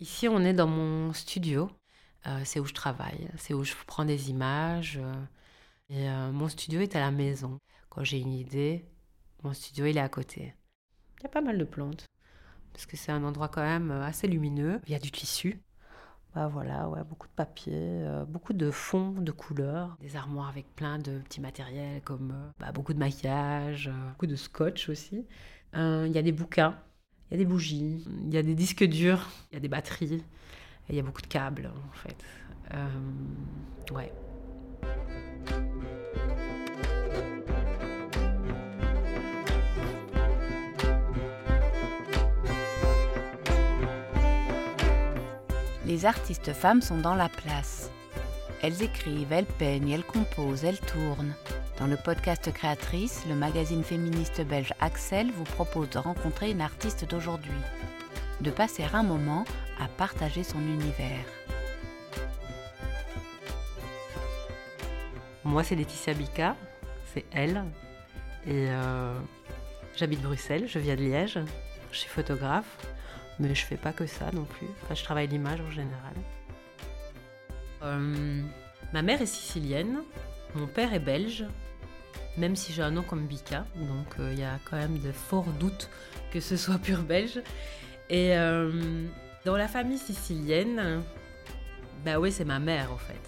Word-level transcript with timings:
Ici, 0.00 0.28
on 0.28 0.40
est 0.40 0.52
dans 0.54 0.66
mon 0.68 1.12
studio. 1.12 1.70
Euh, 2.26 2.40
c'est 2.44 2.60
où 2.60 2.66
je 2.66 2.74
travaille, 2.74 3.28
c'est 3.36 3.54
où 3.54 3.64
je 3.64 3.74
prends 3.86 4.04
des 4.04 4.30
images. 4.30 4.98
euh, 5.02 5.14
et 5.90 6.08
euh, 6.10 6.32
mon 6.32 6.48
studio 6.48 6.80
est 6.80 6.96
à 6.96 7.00
la 7.00 7.10
maison. 7.10 7.58
Quand 7.90 8.04
j'ai 8.04 8.20
une 8.20 8.32
idée, 8.32 8.84
mon 9.42 9.52
studio 9.54 9.86
il 9.86 9.96
est 9.96 10.00
à 10.00 10.08
côté. 10.08 10.54
Il 11.18 11.22
y 11.24 11.26
a 11.26 11.30
pas 11.30 11.40
mal 11.40 11.58
de 11.58 11.64
plantes 11.64 12.06
parce 12.72 12.86
que 12.86 12.96
c'est 12.96 13.12
un 13.12 13.24
endroit 13.24 13.48
quand 13.48 13.62
même 13.62 13.90
assez 13.90 14.28
lumineux. 14.28 14.80
Il 14.86 14.92
y 14.92 14.94
a 14.94 14.98
du 15.00 15.10
tissu. 15.10 15.62
Bah 16.34 16.48
voilà, 16.48 16.88
ouais, 16.88 17.02
beaucoup 17.04 17.26
de 17.26 17.32
papier, 17.32 17.72
euh, 17.74 18.24
beaucoup 18.24 18.52
de 18.52 18.70
fonds, 18.70 19.12
de 19.12 19.32
couleurs, 19.32 19.96
des 20.00 20.16
armoires 20.16 20.48
avec 20.48 20.74
plein 20.76 20.98
de 20.98 21.18
petits 21.20 21.40
matériels 21.40 22.02
comme 22.02 22.34
bah, 22.60 22.72
beaucoup 22.72 22.94
de 22.94 22.98
maquillage, 22.98 23.90
beaucoup 24.10 24.26
de 24.26 24.36
scotch 24.36 24.88
aussi. 24.88 25.26
Il 25.74 26.12
y 26.12 26.18
a 26.18 26.22
des 26.22 26.32
bouquins, 26.32 26.78
il 27.30 27.34
y 27.34 27.40
a 27.40 27.44
des 27.44 27.44
bougies, 27.44 28.04
il 28.26 28.32
y 28.32 28.38
a 28.38 28.42
des 28.42 28.54
disques 28.54 28.84
durs, 28.84 29.28
il 29.50 29.54
y 29.54 29.58
a 29.58 29.60
des 29.60 29.68
batteries, 29.68 30.22
il 30.88 30.94
y 30.94 30.98
a 30.98 31.02
beaucoup 31.02 31.22
de 31.22 31.26
câbles 31.26 31.70
en 31.90 31.96
fait. 31.96 32.16
Euh, 32.74 33.94
ouais. 33.94 34.12
Les 45.86 46.04
artistes 46.04 46.52
femmes 46.52 46.82
sont 46.82 46.98
dans 46.98 47.14
la 47.14 47.30
place. 47.30 47.90
Elles 48.62 48.82
écrivent, 48.82 49.32
elles 49.32 49.46
peignent, 49.46 49.88
elles 49.88 50.04
composent, 50.04 50.64
elles 50.64 50.80
tournent. 50.80 51.34
Dans 51.78 51.86
le 51.86 51.96
podcast 51.96 52.52
Créatrice, 52.52 53.24
le 53.28 53.36
magazine 53.36 53.84
féministe 53.84 54.40
belge 54.40 54.74
Axel 54.80 55.30
vous 55.30 55.44
propose 55.44 55.88
de 55.90 55.98
rencontrer 55.98 56.50
une 56.50 56.60
artiste 56.60 57.04
d'aujourd'hui, 57.04 57.52
de 58.40 58.50
passer 58.50 58.84
un 58.92 59.04
moment 59.04 59.44
à 59.78 59.86
partager 59.86 60.42
son 60.42 60.58
univers. 60.58 61.24
Moi, 65.44 65.62
c'est 65.62 65.76
Laetitia 65.76 66.14
Bika, 66.14 66.56
c'est 67.14 67.24
elle. 67.30 67.62
Et 68.44 68.66
euh, 68.70 69.16
j'habite 69.94 70.20
Bruxelles, 70.20 70.66
je 70.66 70.80
viens 70.80 70.96
de 70.96 71.02
Liège, 71.02 71.38
je 71.92 71.96
suis 71.96 72.08
photographe, 72.08 72.76
mais 73.38 73.54
je 73.54 73.64
fais 73.64 73.76
pas 73.76 73.92
que 73.92 74.06
ça 74.06 74.32
non 74.32 74.44
plus. 74.44 74.66
Je 74.92 75.04
travaille 75.04 75.28
l'image 75.28 75.60
en 75.60 75.70
général. 75.70 76.14
Euh, 77.84 78.42
ma 78.92 79.02
mère 79.02 79.22
est 79.22 79.26
sicilienne, 79.26 80.02
mon 80.56 80.66
père 80.66 80.92
est 80.92 80.98
belge, 80.98 81.44
même 82.38 82.56
si 82.56 82.72
j'ai 82.72 82.82
un 82.82 82.90
nom 82.90 83.02
comme 83.02 83.26
Bika, 83.26 83.66
donc 83.76 84.18
euh, 84.18 84.32
il 84.32 84.38
y 84.38 84.44
a 84.44 84.58
quand 84.64 84.76
même 84.76 84.98
de 85.00 85.12
forts 85.12 85.52
doutes 85.52 85.90
que 86.30 86.40
ce 86.40 86.56
soit 86.56 86.78
pur 86.78 87.02
belge. 87.02 87.42
Et 88.08 88.36
euh, 88.36 89.06
dans 89.44 89.56
la 89.56 89.68
famille 89.68 89.98
sicilienne, 89.98 91.02
bah 92.04 92.18
oui, 92.18 92.32
c'est 92.32 92.44
ma 92.44 92.58
mère 92.58 92.92
en 92.92 92.98
fait. 92.98 93.20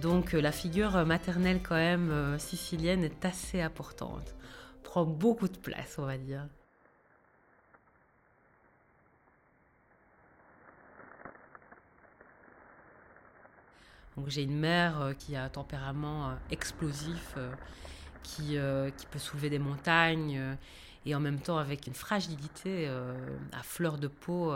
Donc 0.00 0.34
euh, 0.34 0.40
la 0.40 0.52
figure 0.52 1.04
maternelle 1.04 1.60
quand 1.62 1.76
même 1.76 2.38
sicilienne 2.38 3.04
est 3.04 3.24
assez 3.24 3.60
importante. 3.60 4.34
Prend 4.82 5.04
beaucoup 5.04 5.48
de 5.48 5.58
place, 5.58 5.96
on 5.98 6.06
va 6.06 6.16
dire. 6.16 6.46
Donc 14.16 14.28
j'ai 14.28 14.42
une 14.42 14.58
mère 14.58 15.14
qui 15.18 15.36
a 15.36 15.44
un 15.44 15.48
tempérament 15.48 16.34
explosif, 16.50 17.36
qui, 18.22 18.56
euh, 18.56 18.90
qui 18.90 19.06
peut 19.06 19.18
soulever 19.18 19.50
des 19.50 19.58
montagnes, 19.58 20.38
euh, 20.38 20.54
et 21.04 21.14
en 21.14 21.20
même 21.20 21.40
temps 21.40 21.58
avec 21.58 21.86
une 21.86 21.94
fragilité 21.94 22.86
euh, 22.88 23.12
à 23.52 23.62
fleur 23.62 23.98
de 23.98 24.06
peau. 24.06 24.54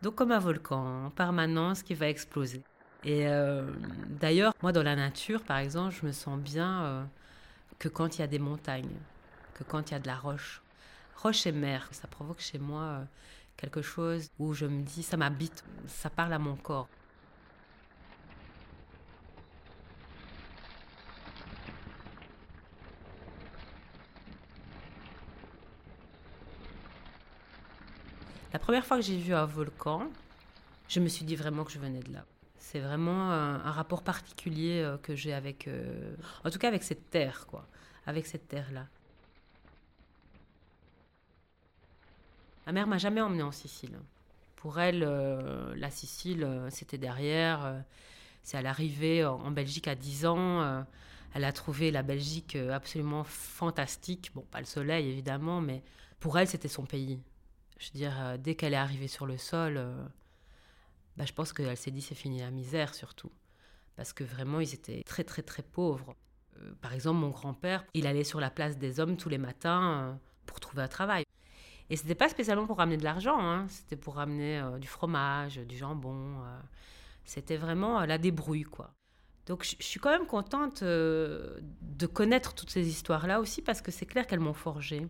donc 0.00 0.14
comme 0.14 0.32
un 0.32 0.38
volcan 0.38 1.06
en 1.06 1.10
permanence 1.10 1.82
qui 1.82 1.94
va 1.94 2.08
exploser. 2.08 2.62
Et 3.04 3.26
d'ailleurs, 4.08 4.54
moi 4.62 4.72
dans 4.72 4.82
la 4.82 4.96
nature, 4.96 5.42
par 5.42 5.58
exemple, 5.58 5.94
je 6.00 6.06
me 6.06 6.12
sens 6.12 6.38
bien 6.38 7.06
que 7.78 7.88
quand 7.88 8.16
il 8.16 8.20
y 8.20 8.24
a 8.24 8.26
des 8.26 8.38
montagnes, 8.38 8.96
que 9.54 9.64
quand 9.64 9.90
il 9.90 9.92
y 9.92 9.96
a 9.96 10.00
de 10.00 10.06
la 10.06 10.16
roche. 10.16 10.62
Roche 11.16 11.46
et 11.46 11.52
mer, 11.52 11.86
ça 11.90 12.08
provoque 12.08 12.40
chez 12.40 12.58
moi 12.58 13.00
quelque 13.56 13.82
chose 13.82 14.30
où 14.38 14.54
je 14.54 14.66
me 14.66 14.82
dis, 14.82 15.02
ça 15.02 15.16
m'habite, 15.16 15.64
ça 15.86 16.08
parle 16.08 16.32
à 16.32 16.38
mon 16.38 16.56
corps. 16.56 16.88
La 28.52 28.58
première 28.58 28.84
fois 28.84 28.96
que 28.98 29.02
j'ai 29.02 29.16
vu 29.16 29.34
un 29.34 29.46
volcan, 29.46 30.08
je 30.88 31.00
me 31.00 31.08
suis 31.08 31.24
dit 31.24 31.36
vraiment 31.36 31.64
que 31.64 31.72
je 31.72 31.78
venais 31.78 32.00
de 32.00 32.12
là. 32.12 32.24
C'est 32.58 32.80
vraiment 32.80 33.30
un, 33.32 33.56
un 33.64 33.70
rapport 33.72 34.02
particulier 34.02 34.82
euh, 34.82 34.98
que 34.98 35.14
j'ai 35.14 35.32
avec, 35.32 35.68
euh, 35.68 36.14
en 36.44 36.50
tout 36.50 36.58
cas 36.58 36.68
avec 36.68 36.82
cette 36.82 37.10
terre, 37.10 37.46
quoi, 37.46 37.66
avec 38.06 38.26
cette 38.26 38.48
terre-là. 38.48 38.86
Ma 42.66 42.72
mère 42.72 42.86
m'a 42.86 42.98
jamais 42.98 43.20
emmenée 43.20 43.42
en 43.42 43.52
Sicile. 43.52 43.98
Pour 44.56 44.78
elle, 44.80 45.02
euh, 45.04 45.74
la 45.76 45.90
Sicile, 45.90 46.44
euh, 46.44 46.70
c'était 46.70 46.98
derrière. 46.98 47.64
euh, 47.64 47.80
c'est 48.42 48.56
à 48.58 48.62
l'arrivée 48.62 49.24
en, 49.24 49.34
en 49.36 49.50
Belgique 49.50 49.88
à 49.88 49.94
10 49.94 50.26
ans. 50.26 50.62
euh, 50.62 50.82
elle 51.34 51.44
a 51.44 51.52
trouvé 51.52 51.90
la 51.90 52.02
Belgique 52.02 52.56
euh, 52.56 52.72
absolument 52.72 53.24
fantastique. 53.24 54.32
Bon, 54.34 54.42
pas 54.50 54.60
le 54.60 54.66
soleil 54.66 55.08
évidemment, 55.10 55.60
mais 55.60 55.82
pour 56.20 56.38
elle, 56.38 56.48
c'était 56.48 56.68
son 56.68 56.84
pays. 56.86 57.20
Je 57.78 57.88
veux 57.88 57.98
dire, 57.98 58.14
euh, 58.20 58.36
dès 58.36 58.54
qu'elle 58.54 58.74
est 58.74 58.76
arrivée 58.76 59.08
sur 59.08 59.26
le 59.26 59.36
sol, 59.36 59.76
euh, 59.76 60.04
bah, 61.16 61.24
je 61.26 61.32
pense 61.32 61.52
qu'elle 61.52 61.76
s'est 61.76 61.90
dit 61.90 62.02
c'est 62.02 62.14
fini 62.14 62.40
la 62.40 62.50
misère 62.50 62.94
surtout. 62.94 63.32
Parce 63.96 64.12
que 64.12 64.24
vraiment, 64.24 64.60
ils 64.60 64.74
étaient 64.74 65.02
très 65.02 65.24
très 65.24 65.42
très 65.42 65.62
pauvres. 65.62 66.14
Euh, 66.58 66.72
par 66.80 66.92
exemple, 66.92 67.20
mon 67.20 67.30
grand-père, 67.30 67.84
il 67.94 68.06
allait 68.06 68.24
sur 68.24 68.40
la 68.40 68.50
place 68.50 68.78
des 68.78 69.00
hommes 69.00 69.16
tous 69.16 69.28
les 69.28 69.38
matins 69.38 70.18
pour 70.46 70.60
trouver 70.60 70.82
un 70.82 70.88
travail. 70.88 71.24
Et 71.90 71.96
c'était 71.96 72.14
pas 72.14 72.28
spécialement 72.28 72.66
pour 72.66 72.78
ramener 72.78 72.96
de 72.96 73.04
l'argent, 73.04 73.38
hein, 73.38 73.66
c'était 73.68 73.96
pour 73.96 74.14
ramener 74.14 74.62
du 74.80 74.88
fromage, 74.88 75.56
du 75.56 75.76
jambon. 75.76 76.36
c'était 77.24 77.56
vraiment 77.56 78.06
la 78.06 78.16
débrouille, 78.16 78.62
quoi. 78.62 78.94
Donc 79.44 79.64
je 79.64 79.84
suis 79.84 80.00
quand 80.00 80.10
même 80.10 80.26
contente 80.26 80.82
de 80.82 82.06
connaître 82.06 82.54
toutes 82.54 82.70
ces 82.70 82.88
histoires-là 82.88 83.40
aussi 83.40 83.60
parce 83.60 83.82
que 83.82 83.90
c'est 83.90 84.06
clair 84.06 84.26
qu'elles 84.26 84.40
m'ont 84.40 84.54
forgée. 84.54 85.06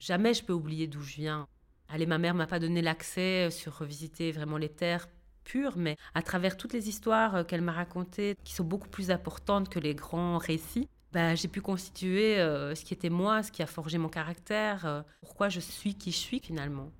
Jamais 0.00 0.34
je 0.34 0.44
peux 0.44 0.52
oublier 0.52 0.86
d'où 0.86 1.00
je 1.00 1.14
viens. 1.14 1.46
Allez, 1.88 2.06
ma 2.06 2.18
mère 2.18 2.34
m'a 2.34 2.46
pas 2.46 2.58
donné 2.58 2.82
l'accès 2.82 3.50
sur 3.50 3.78
revisiter 3.78 4.30
vraiment 4.32 4.58
les 4.58 4.68
terres 4.68 5.08
pures, 5.44 5.76
mais 5.78 5.96
à 6.14 6.22
travers 6.22 6.56
toutes 6.56 6.72
les 6.74 6.88
histoires 6.88 7.36
euh, 7.36 7.44
qu'elle 7.44 7.62
m'a 7.62 7.72
racontées, 7.72 8.34
qui 8.44 8.54
sont 8.54 8.64
beaucoup 8.64 8.88
plus 8.88 9.10
importantes 9.10 9.68
que 9.70 9.78
les 9.78 9.94
grands 9.94 10.36
récits, 10.38 10.88
bah, 11.12 11.34
j'ai 11.34 11.48
pu 11.48 11.62
constituer 11.62 12.38
euh, 12.38 12.74
ce 12.74 12.84
qui 12.84 12.92
était 12.92 13.08
moi, 13.08 13.42
ce 13.42 13.50
qui 13.50 13.62
a 13.62 13.66
forgé 13.66 13.96
mon 13.96 14.10
caractère, 14.10 14.84
euh, 14.84 15.02
pourquoi 15.20 15.48
je 15.48 15.60
suis 15.60 15.94
qui 15.94 16.12
je 16.12 16.18
suis 16.18 16.40
finalement. 16.40 16.92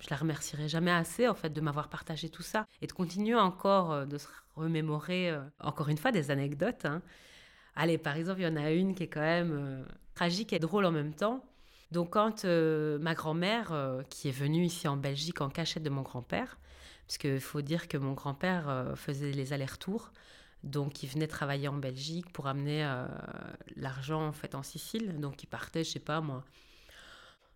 Je 0.00 0.08
la 0.10 0.16
remercierai 0.16 0.68
jamais 0.68 0.90
assez 0.92 1.28
en 1.28 1.34
fait 1.34 1.50
de 1.50 1.60
m'avoir 1.60 1.88
partagé 1.88 2.28
tout 2.28 2.42
ça 2.42 2.66
et 2.82 2.86
de 2.86 2.92
continuer 2.92 3.34
encore 3.36 3.92
euh, 3.92 4.06
de 4.06 4.18
se 4.18 4.28
remémorer 4.56 5.30
euh, 5.30 5.42
encore 5.60 5.88
une 5.88 5.98
fois 5.98 6.12
des 6.12 6.30
anecdotes. 6.30 6.84
hein. 6.84 7.02
Allez, 7.76 7.98
par 7.98 8.16
exemple, 8.16 8.40
il 8.40 8.44
y 8.44 8.48
en 8.48 8.56
a 8.56 8.70
une 8.72 8.94
qui 8.94 9.04
est 9.04 9.08
quand 9.08 9.20
même 9.20 9.52
euh, 9.52 9.84
tragique 10.14 10.52
et 10.52 10.58
drôle 10.58 10.84
en 10.86 10.92
même 10.92 11.14
temps. 11.14 11.44
Donc 11.94 12.10
quand 12.10 12.44
euh, 12.44 12.98
ma 12.98 13.14
grand-mère, 13.14 13.70
euh, 13.70 14.02
qui 14.10 14.28
est 14.28 14.32
venue 14.32 14.64
ici 14.64 14.88
en 14.88 14.96
Belgique 14.96 15.40
en 15.40 15.48
cachette 15.48 15.84
de 15.84 15.90
mon 15.90 16.02
grand-père, 16.02 16.58
parce 17.06 17.18
qu'il 17.18 17.38
faut 17.38 17.62
dire 17.62 17.86
que 17.86 17.96
mon 17.96 18.14
grand-père 18.14 18.68
euh, 18.68 18.96
faisait 18.96 19.30
les 19.30 19.52
allers-retours, 19.52 20.10
donc 20.64 21.04
il 21.04 21.08
venait 21.08 21.28
travailler 21.28 21.68
en 21.68 21.76
Belgique 21.76 22.32
pour 22.32 22.48
amener 22.48 22.82
l'argent 23.76 24.26
en 24.26 24.32
fait 24.32 24.56
en 24.56 24.64
Sicile, 24.64 25.20
donc 25.20 25.44
il 25.44 25.46
partait, 25.46 25.84
je 25.84 25.90
sais 25.90 26.00
pas 26.00 26.20
moi, 26.20 26.42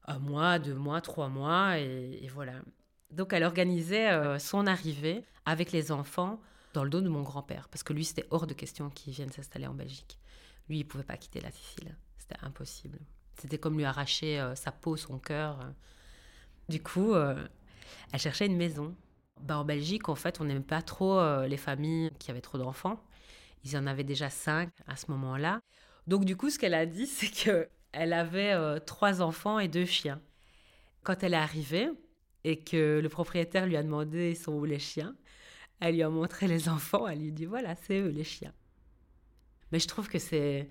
un 0.04 0.20
mois, 0.20 0.60
deux 0.60 0.74
mois, 0.74 1.00
trois 1.00 1.28
mois, 1.28 1.80
et, 1.80 2.20
et 2.22 2.28
voilà. 2.28 2.52
Donc 3.10 3.32
elle 3.32 3.44
organisait 3.44 4.38
son 4.38 4.68
arrivée 4.68 5.24
avec 5.46 5.72
les 5.72 5.90
enfants 5.90 6.38
dans 6.74 6.84
le 6.84 6.90
dos 6.90 7.00
de 7.00 7.08
mon 7.08 7.22
grand-père, 7.22 7.68
parce 7.70 7.82
que 7.82 7.94
lui 7.94 8.04
c'était 8.04 8.26
hors 8.30 8.46
de 8.46 8.54
question 8.54 8.88
qu'il 8.90 9.14
vienne 9.14 9.32
s'installer 9.32 9.66
en 9.66 9.74
Belgique. 9.74 10.20
Lui 10.68 10.80
il 10.80 10.84
pouvait 10.84 11.02
pas 11.02 11.16
quitter 11.16 11.40
la 11.40 11.50
Sicile, 11.50 11.96
c'était 12.18 12.38
impossible. 12.42 13.00
C'était 13.38 13.58
comme 13.58 13.76
lui 13.76 13.84
arracher 13.84 14.40
euh, 14.40 14.54
sa 14.54 14.72
peau, 14.72 14.96
son 14.96 15.18
cœur. 15.18 15.58
Du 16.68 16.82
coup, 16.82 17.14
euh, 17.14 17.46
elle 18.12 18.20
cherchait 18.20 18.46
une 18.46 18.56
maison. 18.56 18.94
Bah, 19.40 19.58
en 19.58 19.64
Belgique, 19.64 20.08
en 20.08 20.14
fait, 20.14 20.40
on 20.40 20.44
n'aime 20.44 20.64
pas 20.64 20.82
trop 20.82 21.18
euh, 21.18 21.46
les 21.46 21.56
familles 21.56 22.10
qui 22.18 22.30
avaient 22.30 22.40
trop 22.40 22.58
d'enfants. 22.58 23.02
Ils 23.64 23.76
en 23.76 23.86
avaient 23.86 24.04
déjà 24.04 24.30
cinq 24.30 24.70
à 24.86 24.96
ce 24.96 25.10
moment-là. 25.10 25.60
Donc, 26.06 26.24
du 26.24 26.36
coup, 26.36 26.50
ce 26.50 26.58
qu'elle 26.58 26.74
a 26.74 26.86
dit, 26.86 27.06
c'est 27.06 27.30
que 27.30 27.68
elle 27.92 28.12
avait 28.12 28.52
euh, 28.52 28.78
trois 28.78 29.22
enfants 29.22 29.58
et 29.58 29.68
deux 29.68 29.86
chiens. 29.86 30.20
Quand 31.04 31.22
elle 31.22 31.34
est 31.34 31.36
arrivée 31.36 31.88
et 32.44 32.62
que 32.62 33.00
le 33.02 33.08
propriétaire 33.08 33.66
lui 33.66 33.76
a 33.76 33.82
demandé 33.82 34.34
sont 34.34 34.52
où 34.52 34.64
les 34.64 34.78
chiens, 34.78 35.16
elle 35.80 35.94
lui 35.94 36.02
a 36.02 36.10
montré 36.10 36.48
les 36.48 36.68
enfants. 36.68 37.06
Elle 37.08 37.20
lui 37.20 37.32
dit 37.32 37.46
voilà, 37.46 37.74
c'est 37.76 38.00
eux 38.00 38.08
les 38.08 38.24
chiens. 38.24 38.52
Mais 39.72 39.78
je 39.78 39.88
trouve 39.88 40.08
que 40.08 40.18
c'est 40.18 40.68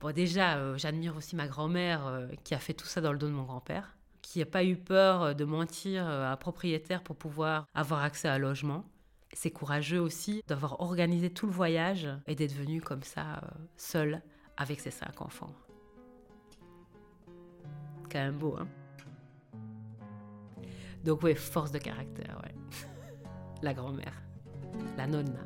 Bon, 0.00 0.12
déjà, 0.12 0.56
euh, 0.58 0.76
j'admire 0.76 1.16
aussi 1.16 1.36
ma 1.36 1.46
grand-mère 1.46 2.06
euh, 2.06 2.26
qui 2.44 2.54
a 2.54 2.58
fait 2.58 2.74
tout 2.74 2.86
ça 2.86 3.00
dans 3.00 3.12
le 3.12 3.18
dos 3.18 3.28
de 3.28 3.32
mon 3.32 3.44
grand-père, 3.44 3.96
qui 4.22 4.38
n'a 4.40 4.46
pas 4.46 4.64
eu 4.64 4.76
peur 4.76 5.34
de 5.34 5.44
mentir 5.44 6.06
à 6.06 6.32
un 6.32 6.36
propriétaire 6.36 7.02
pour 7.02 7.16
pouvoir 7.16 7.66
avoir 7.74 8.02
accès 8.02 8.28
à 8.28 8.34
un 8.34 8.38
logement. 8.38 8.84
C'est 9.32 9.50
courageux 9.50 10.00
aussi 10.00 10.42
d'avoir 10.46 10.80
organisé 10.80 11.30
tout 11.30 11.46
le 11.46 11.52
voyage 11.52 12.08
et 12.26 12.34
d'être 12.34 12.52
venu 12.54 12.80
comme 12.80 13.02
ça, 13.02 13.36
euh, 13.42 13.48
seul, 13.76 14.22
avec 14.56 14.80
ses 14.80 14.90
cinq 14.90 15.20
enfants. 15.22 15.52
Quand 18.10 18.20
même 18.20 18.38
beau, 18.38 18.56
hein 18.58 18.68
Donc 21.04 21.22
oui, 21.22 21.34
force 21.34 21.72
de 21.72 21.78
caractère, 21.78 22.40
ouais. 22.44 22.54
La 23.62 23.74
grand-mère, 23.74 24.22
la 24.96 25.06
nonna. 25.06 25.40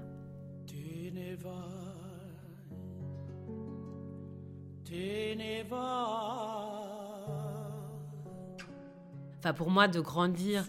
Pour 9.57 9.71
moi, 9.71 9.89
de 9.89 10.01
grandir 10.01 10.65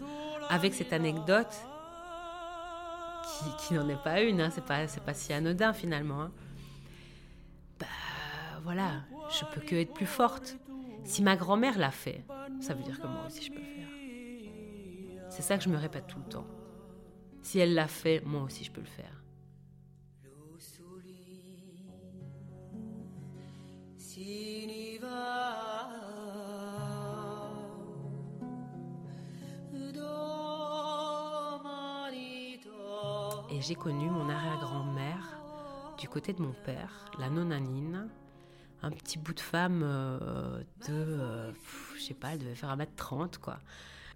avec 0.48 0.74
cette 0.74 0.92
anecdote, 0.92 1.54
qui, 3.66 3.74
n'en 3.74 3.88
est 3.88 4.02
pas 4.02 4.20
une, 4.20 4.40
hein, 4.40 4.50
c'est 4.50 4.64
pas, 4.64 4.86
pas 5.04 5.14
si 5.14 5.32
anodin 5.32 5.72
finalement. 5.72 6.22
Hein. 6.22 6.32
Bah 7.78 7.86
voilà, 8.62 9.02
je 9.30 9.44
peux 9.46 9.60
que 9.60 9.76
être 9.76 9.94
plus 9.94 10.06
forte. 10.06 10.56
Si 11.04 11.22
ma 11.22 11.36
grand-mère 11.36 11.78
l'a 11.78 11.90
fait, 11.90 12.24
ça 12.60 12.74
veut 12.74 12.82
dire 12.82 13.00
que 13.00 13.06
moi 13.06 13.22
aussi 13.26 13.42
je 13.42 13.50
peux 13.50 13.58
le 13.58 13.64
faire. 13.64 13.88
C'est 15.30 15.42
ça 15.42 15.56
que 15.56 15.64
je 15.64 15.68
me 15.68 15.78
répète 15.78 16.06
tout 16.06 16.18
le 16.18 16.28
temps. 16.30 16.46
Si 17.42 17.58
elle 17.58 17.74
l'a 17.74 17.88
fait, 17.88 18.22
moi 18.24 18.42
aussi 18.42 18.64
je 18.64 18.70
peux 18.70 18.80
le 18.80 18.86
faire. 18.86 19.19
Et 24.22 24.26
j'ai 33.62 33.74
connu 33.74 34.10
mon 34.10 34.28
arrière-grand-mère 34.28 35.38
du 35.96 36.06
côté 36.06 36.34
de 36.34 36.42
mon 36.42 36.52
père, 36.52 37.06
la 37.18 37.30
nonanine, 37.30 38.10
un 38.82 38.90
petit 38.90 39.18
bout 39.18 39.32
de 39.32 39.40
femme 39.40 39.80
euh, 39.82 40.60
de, 40.86 40.92
euh, 40.92 41.52
je 41.96 42.02
sais 42.02 42.14
pas, 42.14 42.34
elle 42.34 42.40
devait 42.40 42.54
faire 42.54 42.76
1m30, 42.76 43.38
quoi. 43.38 43.58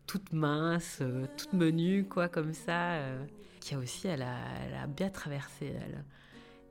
Toute 0.06 0.34
mince, 0.34 0.98
euh, 1.00 1.26
toute 1.38 1.54
menue, 1.54 2.04
quoi, 2.06 2.28
comme 2.28 2.52
ça, 2.52 2.98
qui 3.60 3.74
a 3.74 3.78
aussi, 3.78 4.06
elle 4.08 4.22
a, 4.22 4.36
elle 4.66 4.74
a, 4.74 4.86
bien 4.86 5.08
traversé, 5.08 5.74
elle. 5.74 6.04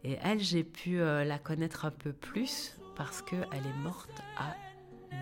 Et 0.04 0.20
elle, 0.22 0.40
j'ai 0.40 0.64
pu 0.64 0.98
la 0.98 1.40
connaître 1.40 1.86
un 1.86 1.92
peu 1.92 2.14
plus 2.14 2.78
parce 2.96 3.22
qu'elle 3.22 3.40
est 3.42 3.82
morte 3.84 4.22
à 4.38 4.56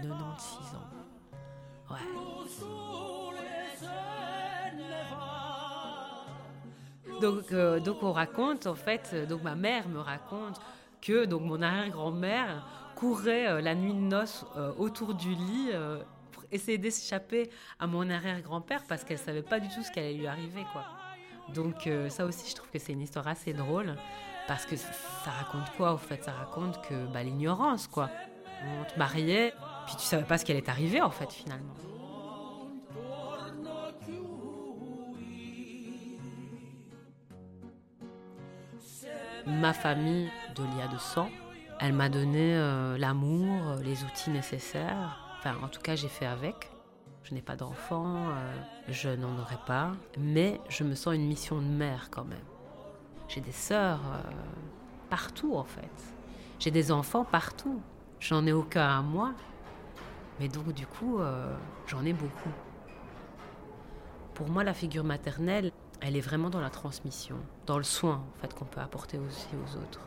96 0.01 0.75
ans. 0.75 0.91
Ouais. 1.91 1.97
Donc, 7.21 7.51
euh, 7.51 7.79
donc 7.79 8.01
on 8.01 8.11
raconte, 8.11 8.65
en 8.65 8.73
fait, 8.75 9.11
euh, 9.13 9.25
donc 9.25 9.43
ma 9.43 9.55
mère 9.55 9.87
me 9.87 9.99
raconte 9.99 10.59
que 11.01 11.25
donc 11.25 11.41
mon 11.43 11.61
arrière-grand-mère 11.61 12.65
courait 12.95 13.47
euh, 13.47 13.61
la 13.61 13.75
nuit 13.75 13.93
de 13.93 13.99
noces 13.99 14.45
autour 14.77 15.13
du 15.13 15.33
lit 15.33 15.69
pour 16.31 16.43
essayer 16.51 16.77
d'échapper 16.77 17.49
à 17.79 17.87
mon 17.87 18.09
arrière-grand-père 18.09 18.83
parce 18.87 19.03
qu'elle 19.03 19.19
savait 19.19 19.43
pas 19.43 19.59
du 19.59 19.67
tout 19.67 19.83
ce 19.83 19.91
qui 19.91 19.99
allait 19.99 20.13
lui 20.13 20.27
arriver, 20.27 20.65
quoi. 20.71 20.83
Donc 21.53 21.89
ça 22.09 22.25
aussi, 22.25 22.49
je 22.49 22.55
trouve 22.55 22.69
que 22.69 22.79
c'est 22.79 22.93
une 22.93 23.01
histoire 23.01 23.27
assez 23.27 23.53
drôle 23.53 23.95
parce 24.47 24.65
que 24.65 24.75
ça 24.75 25.31
raconte 25.39 25.69
quoi, 25.77 25.93
au 25.93 25.97
fait? 25.97 26.23
Ça 26.23 26.31
raconte 26.31 26.81
que 26.87 27.07
bah, 27.07 27.23
l'ignorance, 27.23 27.87
quoi. 27.87 28.09
On 28.63 28.83
te 28.83 28.97
mariait, 28.97 29.53
puis 29.85 29.95
tu 29.95 30.03
savais 30.03 30.23
pas 30.23 30.37
ce 30.37 30.45
qui 30.45 30.51
allait 30.51 30.61
t'arriver, 30.61 31.01
en 31.01 31.11
fait, 31.11 31.31
finalement. 31.31 31.73
ma 39.45 39.73
famille 39.73 40.29
de 40.55 40.63
l'IA 40.63 40.87
de 40.87 40.97
sang. 40.97 41.29
Elle 41.79 41.93
m'a 41.93 42.09
donné 42.09 42.55
euh, 42.55 42.97
l'amour, 42.97 43.69
euh, 43.69 43.81
les 43.81 44.03
outils 44.03 44.29
nécessaires. 44.29 45.17
Enfin, 45.39 45.55
en 45.63 45.67
tout 45.67 45.81
cas, 45.81 45.95
j'ai 45.95 46.07
fait 46.07 46.25
avec. 46.27 46.69
Je 47.23 47.33
n'ai 47.33 47.41
pas 47.41 47.55
d'enfant, 47.55 48.29
euh, 48.29 48.53
je 48.89 49.09
n'en 49.09 49.37
aurai 49.39 49.57
pas, 49.65 49.91
mais 50.17 50.59
je 50.69 50.83
me 50.83 50.95
sens 50.95 51.15
une 51.15 51.27
mission 51.27 51.57
de 51.57 51.67
mère 51.67 52.09
quand 52.11 52.25
même. 52.25 52.39
J'ai 53.33 53.39
des 53.39 53.53
sœurs 53.53 54.01
partout 55.09 55.55
en 55.55 55.63
fait. 55.63 55.89
J'ai 56.59 56.69
des 56.69 56.91
enfants 56.91 57.23
partout. 57.23 57.81
J'en 58.19 58.45
ai 58.45 58.51
aucun 58.51 58.99
à 58.99 59.01
moi, 59.01 59.33
mais 60.37 60.49
donc 60.49 60.73
du 60.73 60.85
coup, 60.85 61.19
j'en 61.87 62.03
ai 62.03 62.11
beaucoup. 62.11 62.51
Pour 64.33 64.49
moi, 64.49 64.65
la 64.65 64.73
figure 64.73 65.05
maternelle, 65.05 65.71
elle 66.01 66.17
est 66.17 66.21
vraiment 66.21 66.49
dans 66.49 66.59
la 66.59 66.69
transmission, 66.69 67.37
dans 67.67 67.77
le 67.77 67.85
soin 67.85 68.21
en 68.35 68.41
fait 68.41 68.53
qu'on 68.53 68.65
peut 68.65 68.81
apporter 68.81 69.17
aussi 69.17 69.47
aux 69.55 69.77
autres. 69.77 70.01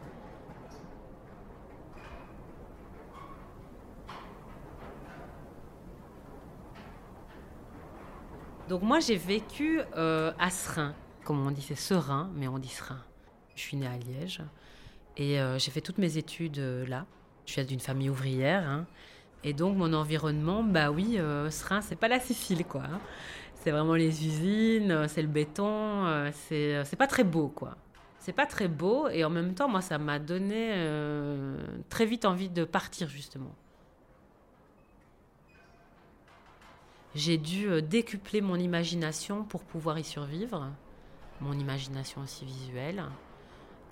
Donc 8.68 8.82
moi 8.82 8.98
j'ai 9.00 9.16
vécu 9.16 9.80
euh, 9.96 10.32
à 10.38 10.50
Serein, 10.50 10.94
comme 11.24 11.46
on 11.46 11.50
dit 11.50 11.62
c'est 11.62 11.74
Serein, 11.74 12.30
mais 12.34 12.48
on 12.48 12.58
dit 12.58 12.68
Serein. 12.68 12.98
Je 13.54 13.62
suis 13.62 13.76
née 13.76 13.86
à 13.86 13.96
Liège 13.96 14.42
et 15.16 15.40
euh, 15.40 15.58
j'ai 15.58 15.70
fait 15.70 15.80
toutes 15.80 15.98
mes 15.98 16.16
études 16.16 16.58
euh, 16.58 16.86
là. 16.86 17.06
Je 17.46 17.52
suis 17.52 17.64
d'une 17.64 17.80
famille 17.80 18.08
ouvrière 18.08 18.68
hein. 18.68 18.86
et 19.42 19.52
donc 19.52 19.76
mon 19.76 19.92
environnement, 19.92 20.62
bah 20.62 20.90
oui, 20.90 21.18
Serein 21.50 21.82
c'est 21.82 21.96
pas 21.96 22.08
la 22.08 22.20
Sicile 22.20 22.64
quoi. 22.64 22.82
Hein. 22.84 23.00
C'est 23.64 23.70
vraiment 23.70 23.94
les 23.94 24.26
usines, 24.26 24.90
euh, 24.90 25.08
c'est 25.08 25.22
le 25.22 25.28
béton, 25.28 26.04
euh, 26.04 26.30
euh, 26.52 26.84
c'est 26.84 26.96
pas 26.96 27.06
très 27.06 27.24
beau, 27.24 27.48
quoi. 27.48 27.78
C'est 28.18 28.34
pas 28.34 28.44
très 28.44 28.68
beau, 28.68 29.08
et 29.08 29.24
en 29.24 29.30
même 29.30 29.54
temps, 29.54 29.68
moi, 29.70 29.80
ça 29.80 29.96
m'a 29.96 30.18
donné 30.18 30.74
très 31.88 32.04
vite 32.04 32.26
envie 32.26 32.50
de 32.50 32.64
partir, 32.64 33.08
justement. 33.08 33.54
J'ai 37.14 37.38
dû 37.38 37.80
décupler 37.80 38.42
mon 38.42 38.56
imagination 38.56 39.44
pour 39.44 39.64
pouvoir 39.64 39.98
y 39.98 40.04
survivre, 40.04 40.70
mon 41.40 41.54
imagination 41.54 42.20
aussi 42.20 42.44
visuelle. 42.44 43.02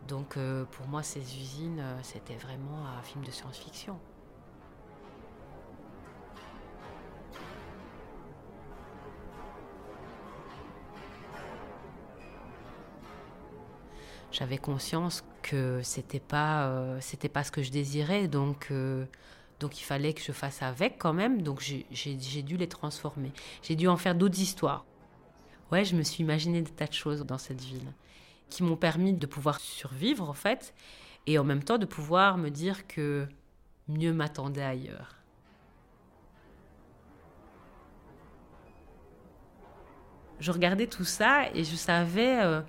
Donc 0.08 0.36
pour 0.72 0.86
moi, 0.88 1.02
ces 1.02 1.20
usines, 1.20 1.82
c'était 2.02 2.36
vraiment 2.36 2.86
un 2.86 3.02
film 3.02 3.24
de 3.24 3.30
science-fiction. 3.30 3.98
j'avais 14.32 14.58
conscience 14.58 15.22
que 15.42 15.80
c'était 15.82 16.18
pas 16.18 16.66
euh, 16.66 16.98
c'était 17.00 17.28
pas 17.28 17.44
ce 17.44 17.52
que 17.52 17.62
je 17.62 17.70
désirais 17.70 18.26
donc 18.28 18.68
euh, 18.70 19.04
donc 19.60 19.78
il 19.78 19.84
fallait 19.84 20.14
que 20.14 20.22
je 20.22 20.32
fasse 20.32 20.60
avec 20.62 20.98
quand 20.98 21.12
même. 21.12 21.42
Donc 21.42 21.60
j'ai 21.60 22.42
dû 22.42 22.56
les 22.56 22.66
transformer. 22.66 23.30
J'ai 23.62 23.76
dû 23.76 23.86
en 23.86 23.96
faire 23.96 24.16
d'autres 24.16 24.40
histoires. 24.40 24.84
Ouais 25.70 25.84
je 25.84 25.94
me 25.94 26.02
suis 26.02 26.24
imaginé 26.24 26.62
des 26.62 26.70
tas 26.72 26.88
de 26.88 26.92
choses 26.92 27.24
dans 27.24 27.38
cette 27.38 27.60
ville 27.60 27.92
qui 28.52 28.62
m'ont 28.62 28.76
permis 28.76 29.12
de 29.12 29.26
pouvoir 29.26 29.60
survivre 29.60 30.28
en 30.28 30.34
fait 30.34 30.74
et 31.26 31.38
en 31.38 31.44
même 31.44 31.62
temps 31.62 31.78
de 31.78 31.86
pouvoir 31.86 32.38
me 32.38 32.50
dire 32.50 32.86
que 32.86 33.26
mieux 33.88 34.12
m'attendait 34.12 34.62
ailleurs 34.62 35.22
je 40.42 40.50
regardais 40.50 40.88
tout 40.88 41.04
ça 41.04 41.48
et 41.54 41.62
je 41.62 41.76
savais 41.76 42.42
euh, 42.42 42.60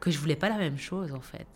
que 0.00 0.10
je 0.10 0.18
voulais 0.18 0.36
pas 0.36 0.48
la 0.48 0.56
même 0.56 0.78
chose 0.78 1.12
en 1.12 1.20
fait. 1.20 1.46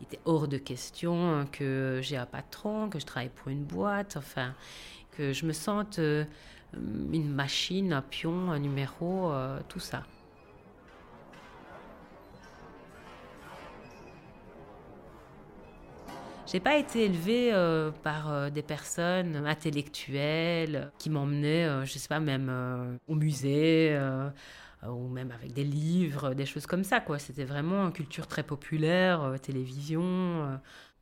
Il 0.00 0.04
était 0.04 0.20
hors 0.24 0.46
de 0.46 0.56
question 0.56 1.46
que 1.50 1.98
j'ai 2.02 2.16
un 2.16 2.26
patron, 2.26 2.88
que 2.88 3.00
je 3.00 3.04
travaille 3.04 3.30
pour 3.30 3.48
une 3.48 3.64
boîte, 3.64 4.16
enfin, 4.16 4.54
que 5.16 5.32
je 5.32 5.44
me 5.44 5.52
sente 5.52 5.98
euh, 5.98 6.24
une 6.74 7.28
machine, 7.28 7.92
un 7.92 8.02
pion, 8.02 8.52
un 8.52 8.60
numéro, 8.60 9.32
euh, 9.32 9.58
tout 9.68 9.80
ça. 9.80 10.04
J'ai 16.50 16.60
pas 16.60 16.78
été 16.78 17.04
élevée 17.04 17.52
euh, 17.52 17.90
par 17.90 18.50
des 18.50 18.62
personnes 18.62 19.36
intellectuelles 19.46 20.90
qui 20.98 21.10
m'emmenaient, 21.10 21.84
je 21.84 21.98
sais 21.98 22.08
pas, 22.08 22.20
même 22.20 22.98
au 23.06 23.14
musée 23.14 23.98
euh, 24.84 24.88
ou 24.88 25.08
même 25.08 25.32
avec 25.32 25.52
des 25.52 25.64
livres, 25.64 26.34
des 26.34 26.46
choses 26.46 26.66
comme 26.66 26.84
ça, 26.84 27.00
quoi. 27.00 27.18
C'était 27.18 27.44
vraiment 27.44 27.86
une 27.86 27.92
culture 27.92 28.26
très 28.26 28.42
populaire, 28.42 29.22
euh, 29.22 29.36
télévision, 29.36 30.02
euh, 30.02 30.56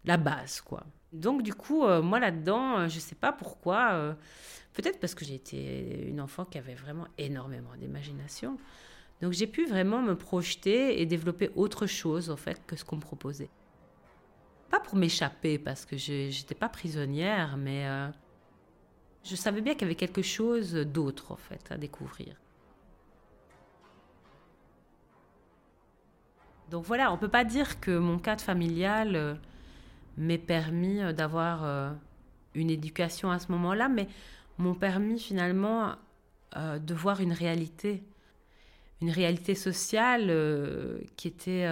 la 0.05 0.17
base, 0.17 0.61
quoi. 0.61 0.85
Donc, 1.13 1.43
du 1.43 1.55
coup, 1.55 1.87
moi, 2.03 2.21
là-dedans, 2.21 2.89
je 2.89 2.99
sais 2.99 3.15
pas 3.15 3.33
pourquoi, 3.33 4.15
peut-être 4.75 5.01
parce 5.01 5.15
que 5.15 5.25
j'ai 5.25 5.35
été 5.35 6.07
une 6.09 6.21
enfant 6.21 6.45
qui 6.45 6.59
avait 6.59 6.75
vraiment 6.75 7.07
énormément 7.17 7.75
d'imagination. 7.79 8.59
Donc, 9.23 9.33
j'ai 9.33 9.47
pu 9.47 9.65
vraiment 9.67 10.03
me 10.03 10.15
projeter 10.15 11.01
et 11.01 11.07
développer 11.07 11.51
autre 11.55 11.87
chose, 11.87 12.29
en 12.29 12.37
fait, 12.37 12.61
que 12.67 12.77
ce 12.77 12.85
qu'on 12.85 12.97
me 12.97 13.01
proposait. 13.01 13.49
Pas 14.71 14.81
pour 14.81 14.97
m'échapper, 14.97 15.59
parce 15.59 15.85
que 15.85 15.97
je 15.97 16.27
n'étais 16.27 16.55
pas 16.55 16.69
prisonnière, 16.69 17.57
mais 17.57 17.87
Je 19.25 19.35
savais 19.35 19.61
bien 19.61 19.73
qu'il 19.75 19.83
y 19.83 19.85
avait 19.87 19.97
quelque 19.97 20.23
chose 20.23 20.75
d'autre, 20.75 21.33
en 21.33 21.37
fait, 21.37 21.71
à 21.71 21.77
découvrir. 21.77 22.37
Donc 26.71 26.85
voilà, 26.85 27.11
on 27.13 27.15
ne 27.15 27.21
peut 27.21 27.29
pas 27.29 27.45
dire 27.45 27.81
que 27.81 27.97
mon 27.97 28.19
cadre 28.19 28.41
familial 28.41 29.15
euh, 29.15 29.35
m'ait 30.17 30.39
permis 30.39 31.01
euh, 31.01 31.13
d'avoir 31.13 31.65
euh, 31.65 31.93
une 32.55 32.71
éducation 32.71 33.31
à 33.31 33.39
ce 33.39 33.53
moment-là, 33.53 33.89
mais 33.89 34.09
m'ont 34.59 34.75
permis 34.75 35.21
finalement 35.21 35.95
de 36.57 36.95
voir 36.95 37.21
une 37.21 37.35
réalité, 37.35 38.03
une 39.03 39.11
réalité 39.11 39.55
sociale 39.55 40.33
qui 41.15 41.29
était 41.29 41.69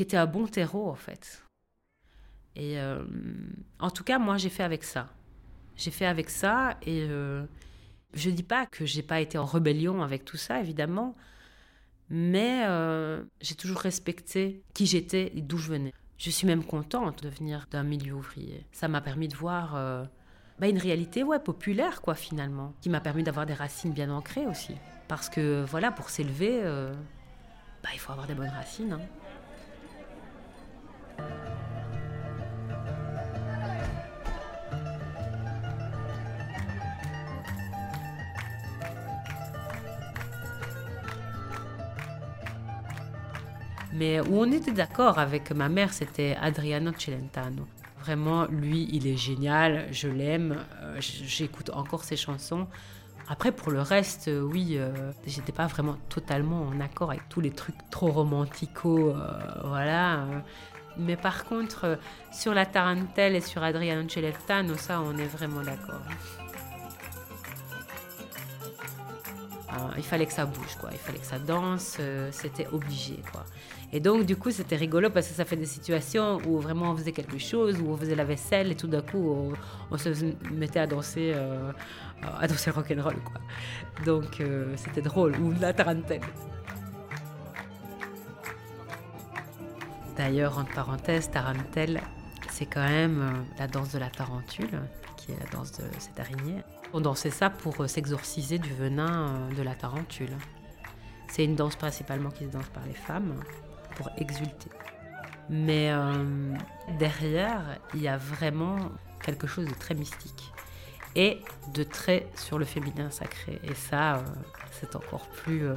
qui 0.00 0.04
était 0.04 0.16
un 0.16 0.24
bon 0.24 0.46
terreau 0.46 0.88
en 0.88 0.94
fait. 0.94 1.44
Et 2.56 2.78
en 3.78 3.90
tout 3.90 4.02
cas, 4.02 4.18
moi, 4.18 4.38
j'ai 4.38 4.48
fait 4.48 4.62
avec 4.62 4.82
ça. 4.82 5.10
J'ai 5.76 5.90
fait 5.90 6.06
avec 6.06 6.30
ça 6.30 6.78
et 6.86 7.06
je 8.14 8.30
dis 8.30 8.42
pas 8.42 8.64
que 8.64 8.86
j'ai 8.86 9.02
pas 9.02 9.20
été 9.20 9.36
en 9.36 9.44
rébellion 9.44 10.02
avec 10.02 10.24
tout 10.24 10.38
ça, 10.38 10.58
évidemment. 10.58 11.14
Mais 12.08 12.64
euh, 12.66 13.22
j'ai 13.40 13.54
toujours 13.54 13.78
respecté 13.78 14.62
qui 14.74 14.86
j'étais 14.86 15.32
et 15.36 15.42
d'où 15.42 15.58
je 15.58 15.68
venais. 15.68 15.92
Je 16.16 16.30
suis 16.30 16.46
même 16.46 16.64
contente 16.64 17.22
de 17.22 17.28
venir 17.28 17.66
d'un 17.70 17.84
milieu 17.84 18.14
ouvrier. 18.14 18.66
Ça 18.72 18.88
m'a 18.88 19.00
permis 19.00 19.28
de 19.28 19.36
voir 19.36 19.76
euh, 19.76 20.04
bah, 20.58 20.68
une 20.68 20.78
réalité 20.78 21.22
ouais, 21.22 21.38
populaire, 21.38 22.02
quoi, 22.02 22.14
finalement, 22.14 22.74
qui 22.80 22.88
m'a 22.88 23.00
permis 23.00 23.22
d'avoir 23.22 23.46
des 23.46 23.54
racines 23.54 23.92
bien 23.92 24.10
ancrées 24.10 24.46
aussi. 24.46 24.74
Parce 25.08 25.28
que, 25.28 25.64
voilà, 25.68 25.92
pour 25.92 26.08
s'élever, 26.10 26.60
euh, 26.64 26.92
bah, 27.82 27.90
il 27.92 28.00
faut 28.00 28.12
avoir 28.12 28.26
des 28.26 28.34
bonnes 28.34 28.48
racines. 28.48 28.92
Hein. 28.92 29.00
Mais 44.00 44.18
où 44.18 44.40
on 44.40 44.50
était 44.50 44.72
d'accord 44.72 45.18
avec 45.18 45.50
ma 45.50 45.68
mère, 45.68 45.92
c'était 45.92 46.34
Adriano 46.40 46.90
Celentano. 46.96 47.66
Vraiment, 48.00 48.46
lui, 48.46 48.88
il 48.90 49.06
est 49.06 49.18
génial, 49.18 49.88
je 49.90 50.08
l'aime, 50.08 50.56
euh, 50.80 50.96
j'écoute 51.00 51.68
encore 51.74 52.02
ses 52.04 52.16
chansons. 52.16 52.66
Après, 53.28 53.52
pour 53.52 53.70
le 53.70 53.82
reste, 53.82 54.28
euh, 54.28 54.40
oui, 54.40 54.76
euh, 54.78 55.12
j'étais 55.26 55.52
pas 55.52 55.66
vraiment 55.66 55.98
totalement 56.08 56.62
en 56.62 56.80
accord 56.80 57.10
avec 57.10 57.28
tous 57.28 57.42
les 57.42 57.50
trucs 57.50 57.76
trop 57.90 58.10
romantico, 58.10 59.14
voilà. 59.64 60.24
Mais 60.96 61.16
par 61.16 61.44
contre, 61.44 61.98
sur 62.32 62.54
la 62.54 62.66
Tarantelle 62.66 63.36
et 63.36 63.40
sur 63.40 63.62
Adriano 63.62 64.08
Celentano, 64.08 64.76
ça, 64.76 65.00
on 65.00 65.16
est 65.16 65.26
vraiment 65.26 65.62
d'accord. 65.62 66.02
il 69.96 70.04
fallait 70.04 70.26
que 70.26 70.32
ça 70.32 70.46
bouge, 70.46 70.76
quoi. 70.80 70.90
Il 70.92 70.98
fallait 70.98 71.18
que 71.18 71.26
ça 71.26 71.38
danse, 71.38 71.98
c'était 72.32 72.66
obligé, 72.72 73.22
quoi. 73.32 73.44
Et 73.92 73.98
donc, 73.98 74.24
du 74.24 74.36
coup, 74.36 74.50
c'était 74.50 74.76
rigolo 74.76 75.10
parce 75.10 75.28
que 75.28 75.34
ça 75.34 75.44
fait 75.44 75.56
des 75.56 75.66
situations 75.66 76.38
où 76.46 76.58
vraiment 76.58 76.92
on 76.92 76.96
faisait 76.96 77.12
quelque 77.12 77.38
chose, 77.38 77.80
où 77.80 77.90
on 77.90 77.96
faisait 77.96 78.14
la 78.14 78.24
vaisselle 78.24 78.70
et 78.70 78.76
tout 78.76 78.86
d'un 78.86 79.02
coup, 79.02 79.52
on, 79.90 79.98
se 79.98 80.10
mettait 80.52 80.78
à 80.78 80.86
danser, 80.86 81.32
euh, 81.34 81.72
à 82.38 82.46
danser 82.46 82.70
rock'n'roll, 82.70 83.16
quoi. 83.16 83.40
Donc, 84.04 84.40
euh, 84.40 84.72
c'était 84.76 85.02
drôle. 85.02 85.36
Ou 85.40 85.52
la 85.60 85.72
tarentelle. 85.72 86.20
D'ailleurs, 90.20 90.58
entre 90.58 90.74
parenthèses, 90.74 91.30
tarentelle, 91.30 92.02
c'est 92.50 92.66
quand 92.66 92.86
même 92.86 93.22
euh, 93.22 93.58
la 93.58 93.66
danse 93.66 93.90
de 93.92 93.98
la 93.98 94.10
tarentule, 94.10 94.82
qui 95.16 95.32
est 95.32 95.40
la 95.40 95.46
danse 95.46 95.72
de 95.72 95.84
cette 95.98 96.20
araignée. 96.20 96.60
On 96.92 97.00
dansait 97.00 97.30
ça 97.30 97.48
pour 97.48 97.88
s'exorciser 97.88 98.58
du 98.58 98.68
venin 98.74 99.48
de 99.56 99.62
la 99.62 99.74
tarentule. 99.74 100.36
C'est 101.26 101.42
une 101.42 101.56
danse 101.56 101.74
principalement 101.74 102.28
qui 102.28 102.44
se 102.44 102.50
danse 102.50 102.68
par 102.68 102.84
les 102.84 102.92
femmes 102.92 103.32
pour 103.96 104.10
exulter. 104.18 104.68
Mais 105.48 105.90
euh, 105.90 106.12
derrière, 106.98 107.78
il 107.94 108.02
y 108.02 108.08
a 108.08 108.18
vraiment 108.18 108.76
quelque 109.22 109.46
chose 109.46 109.64
de 109.64 109.74
très 109.74 109.94
mystique 109.94 110.52
et 111.16 111.40
de 111.72 111.82
très 111.82 112.28
sur 112.36 112.58
le 112.58 112.66
féminin 112.66 113.10
sacré. 113.10 113.58
Et 113.64 113.74
ça, 113.74 114.16
euh, 114.16 114.22
c'est 114.70 114.94
encore 114.96 115.26
plus 115.28 115.66
euh, 115.66 115.76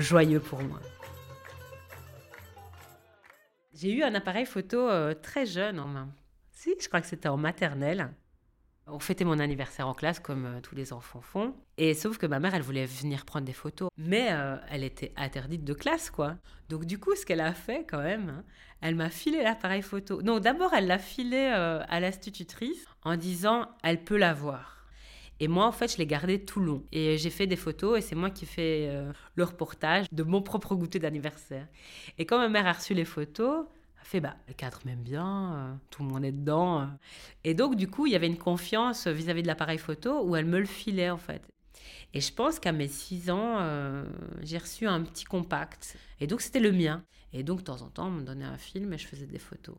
joyeux 0.00 0.40
pour 0.40 0.60
moi. 0.60 0.80
J'ai 3.74 3.92
eu 3.92 4.02
un 4.02 4.14
appareil 4.14 4.46
photo 4.46 4.88
très 5.22 5.46
jeune 5.46 5.80
en 5.80 5.86
main. 5.86 6.08
Si, 6.52 6.74
je 6.80 6.88
crois 6.88 7.00
que 7.00 7.06
c'était 7.06 7.28
en 7.28 7.36
maternelle. 7.36 8.10
On 8.86 8.98
fêtait 8.98 9.24
mon 9.24 9.38
anniversaire 9.38 9.88
en 9.88 9.94
classe 9.94 10.20
comme 10.20 10.44
euh, 10.44 10.60
tous 10.60 10.74
les 10.74 10.92
enfants 10.92 11.22
font. 11.22 11.54
Et 11.78 11.94
sauf 11.94 12.18
que 12.18 12.26
ma 12.26 12.38
mère, 12.38 12.54
elle 12.54 12.62
voulait 12.62 12.84
venir 12.84 13.24
prendre 13.24 13.46
des 13.46 13.54
photos. 13.54 13.88
Mais 13.96 14.28
euh, 14.30 14.56
elle 14.70 14.84
était 14.84 15.12
interdite 15.16 15.64
de 15.64 15.72
classe, 15.72 16.10
quoi. 16.10 16.36
Donc 16.68 16.84
du 16.84 16.98
coup, 16.98 17.14
ce 17.16 17.24
qu'elle 17.24 17.40
a 17.40 17.54
fait 17.54 17.86
quand 17.88 18.02
même, 18.02 18.28
hein, 18.28 18.44
elle 18.82 18.94
m'a 18.94 19.08
filé 19.08 19.42
l'appareil 19.42 19.80
photo. 19.80 20.20
Non, 20.22 20.38
d'abord, 20.38 20.74
elle 20.74 20.86
l'a 20.86 20.98
filé 20.98 21.50
euh, 21.54 21.82
à 21.88 21.98
l'institutrice 21.98 22.84
en 23.02 23.16
disant, 23.16 23.68
elle 23.82 24.04
peut 24.04 24.18
l'avoir. 24.18 24.83
Et 25.40 25.48
moi, 25.48 25.66
en 25.66 25.72
fait, 25.72 25.92
je 25.92 25.98
l'ai 25.98 26.06
gardé 26.06 26.44
tout 26.44 26.60
long. 26.60 26.84
Et 26.92 27.18
j'ai 27.18 27.30
fait 27.30 27.46
des 27.46 27.56
photos 27.56 27.98
et 27.98 28.00
c'est 28.00 28.14
moi 28.14 28.30
qui 28.30 28.46
fais 28.46 28.90
le 29.34 29.44
reportage 29.44 30.06
de 30.12 30.22
mon 30.22 30.42
propre 30.42 30.74
goûter 30.74 30.98
d'anniversaire. 30.98 31.66
Et 32.18 32.24
quand 32.24 32.38
ma 32.38 32.48
mère 32.48 32.66
a 32.66 32.72
reçu 32.72 32.94
les 32.94 33.04
photos, 33.04 33.66
fait 34.04 34.20
bah, 34.20 34.36
le 34.46 34.54
cadre 34.54 34.78
m'aime 34.84 35.02
bien, 35.02 35.54
euh, 35.54 35.74
tout 35.90 36.02
le 36.02 36.08
monde 36.08 36.24
est 36.24 36.32
dedans. 36.32 36.82
Euh. 36.82 36.86
Et 37.42 37.54
donc, 37.54 37.76
du 37.76 37.88
coup, 37.88 38.06
il 38.06 38.12
y 38.12 38.16
avait 38.16 38.26
une 38.26 38.38
confiance 38.38 39.06
vis-à-vis 39.06 39.42
de 39.42 39.46
l'appareil 39.46 39.78
photo 39.78 40.22
où 40.24 40.36
elle 40.36 40.44
me 40.44 40.58
le 40.58 40.66
filait 40.66 41.10
en 41.10 41.18
fait. 41.18 41.42
Et 42.12 42.20
je 42.20 42.32
pense 42.32 42.60
qu'à 42.60 42.72
mes 42.72 42.86
6 42.86 43.30
ans, 43.30 43.58
euh, 43.60 44.04
j'ai 44.42 44.58
reçu 44.58 44.86
un 44.86 45.02
petit 45.02 45.24
compact. 45.24 45.96
Et 46.20 46.26
donc, 46.26 46.42
c'était 46.42 46.60
le 46.60 46.70
mien. 46.70 47.02
Et 47.32 47.42
donc, 47.42 47.60
de 47.60 47.64
temps 47.64 47.82
en 47.82 47.90
temps, 47.90 48.06
on 48.06 48.12
me 48.12 48.22
donnait 48.22 48.44
un 48.44 48.58
film 48.58 48.92
et 48.92 48.98
je 48.98 49.08
faisais 49.08 49.26
des 49.26 49.40
photos. 49.40 49.76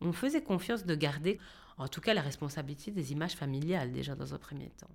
On 0.00 0.12
faisait 0.12 0.42
confiance 0.42 0.84
de 0.86 0.94
garder, 0.94 1.38
en 1.78 1.88
tout 1.88 2.00
cas, 2.00 2.14
la 2.14 2.22
responsabilité 2.22 2.90
des 2.90 3.12
images 3.12 3.34
familiales, 3.34 3.92
déjà 3.92 4.14
dans 4.14 4.34
un 4.34 4.38
premier 4.38 4.70
temps. 4.70 4.90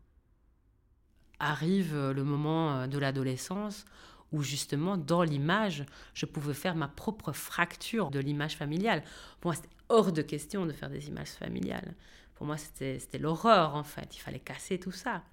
Arrive 1.40 1.96
le 1.96 2.24
moment 2.24 2.88
de 2.88 2.98
l'adolescence 2.98 3.86
où 4.32 4.42
justement, 4.42 4.98
dans 4.98 5.24
l'image, 5.24 5.86
je 6.14 6.26
pouvais 6.26 6.54
faire 6.54 6.76
ma 6.76 6.88
propre 6.88 7.32
fracture 7.32 8.10
de 8.10 8.20
l'image 8.20 8.56
familiale. 8.56 9.04
Pour 9.40 9.50
moi, 9.50 9.56
c'était 9.56 9.76
hors 9.90 10.12
de 10.12 10.22
question 10.22 10.66
de 10.66 10.72
faire 10.74 10.90
des 10.90 11.08
images 11.08 11.30
familiales. 11.30 11.94
Pour 12.34 12.48
moi, 12.48 12.58
c'était 12.58 13.20
l'horreur, 13.20 13.76
en 13.76 13.84
fait. 13.84 14.16
Il 14.16 14.20
fallait 14.20 14.40
casser 14.40 14.80
tout 14.80 14.92
ça. 14.92 15.24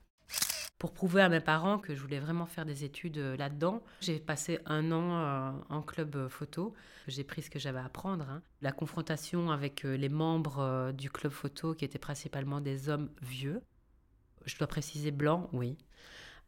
Pour 0.83 0.93
prouver 0.93 1.23
à 1.23 1.29
mes 1.29 1.39
parents 1.39 1.79
que 1.79 1.95
je 1.95 2.01
voulais 2.01 2.19
vraiment 2.19 2.47
faire 2.47 2.67
des 2.67 2.83
études 2.83 3.19
euh, 3.19 3.37
là-dedans, 3.37 3.85
j'ai 4.01 4.19
passé 4.19 4.59
un 4.67 4.91
an 4.91 5.13
euh, 5.15 5.53
en 5.69 5.81
club 5.81 6.17
euh, 6.17 6.29
photo. 6.29 6.75
J'ai 7.07 7.23
pris 7.23 7.43
ce 7.43 7.51
que 7.51 7.61
j'avais 7.61 7.79
à 7.79 7.85
apprendre. 7.85 8.29
Hein. 8.29 8.43
La 8.63 8.73
confrontation 8.73 9.53
avec 9.53 9.85
les 9.85 10.09
membres 10.09 10.93
du 10.93 11.09
club 11.09 11.31
photo, 11.31 11.75
qui 11.75 11.85
étaient 11.85 12.01
principalement 12.01 12.61
des 12.61 12.89
hommes 12.89 13.11
vieux. 13.23 13.63
Je 14.45 14.57
dois 14.59 14.67
préciser 14.67 15.13
blancs, 15.13 15.49
oui. 15.53 15.79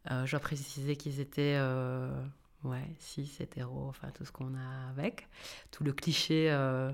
je 0.09 0.31
dois 0.31 0.41
préciser 0.41 0.97
qu'ils 0.97 1.21
étaient 1.21 1.59
Ouais, 2.64 2.97
cis, 2.99 3.31
hétéro, 3.41 3.88
enfin 3.88 4.09
tout 4.11 4.25
ce 4.25 4.33
qu'on 4.33 4.55
a 4.55 4.88
avec. 4.88 5.29
Tout 5.71 5.85
le 5.85 5.93
cliché 5.93 6.50
euh, 6.50 6.91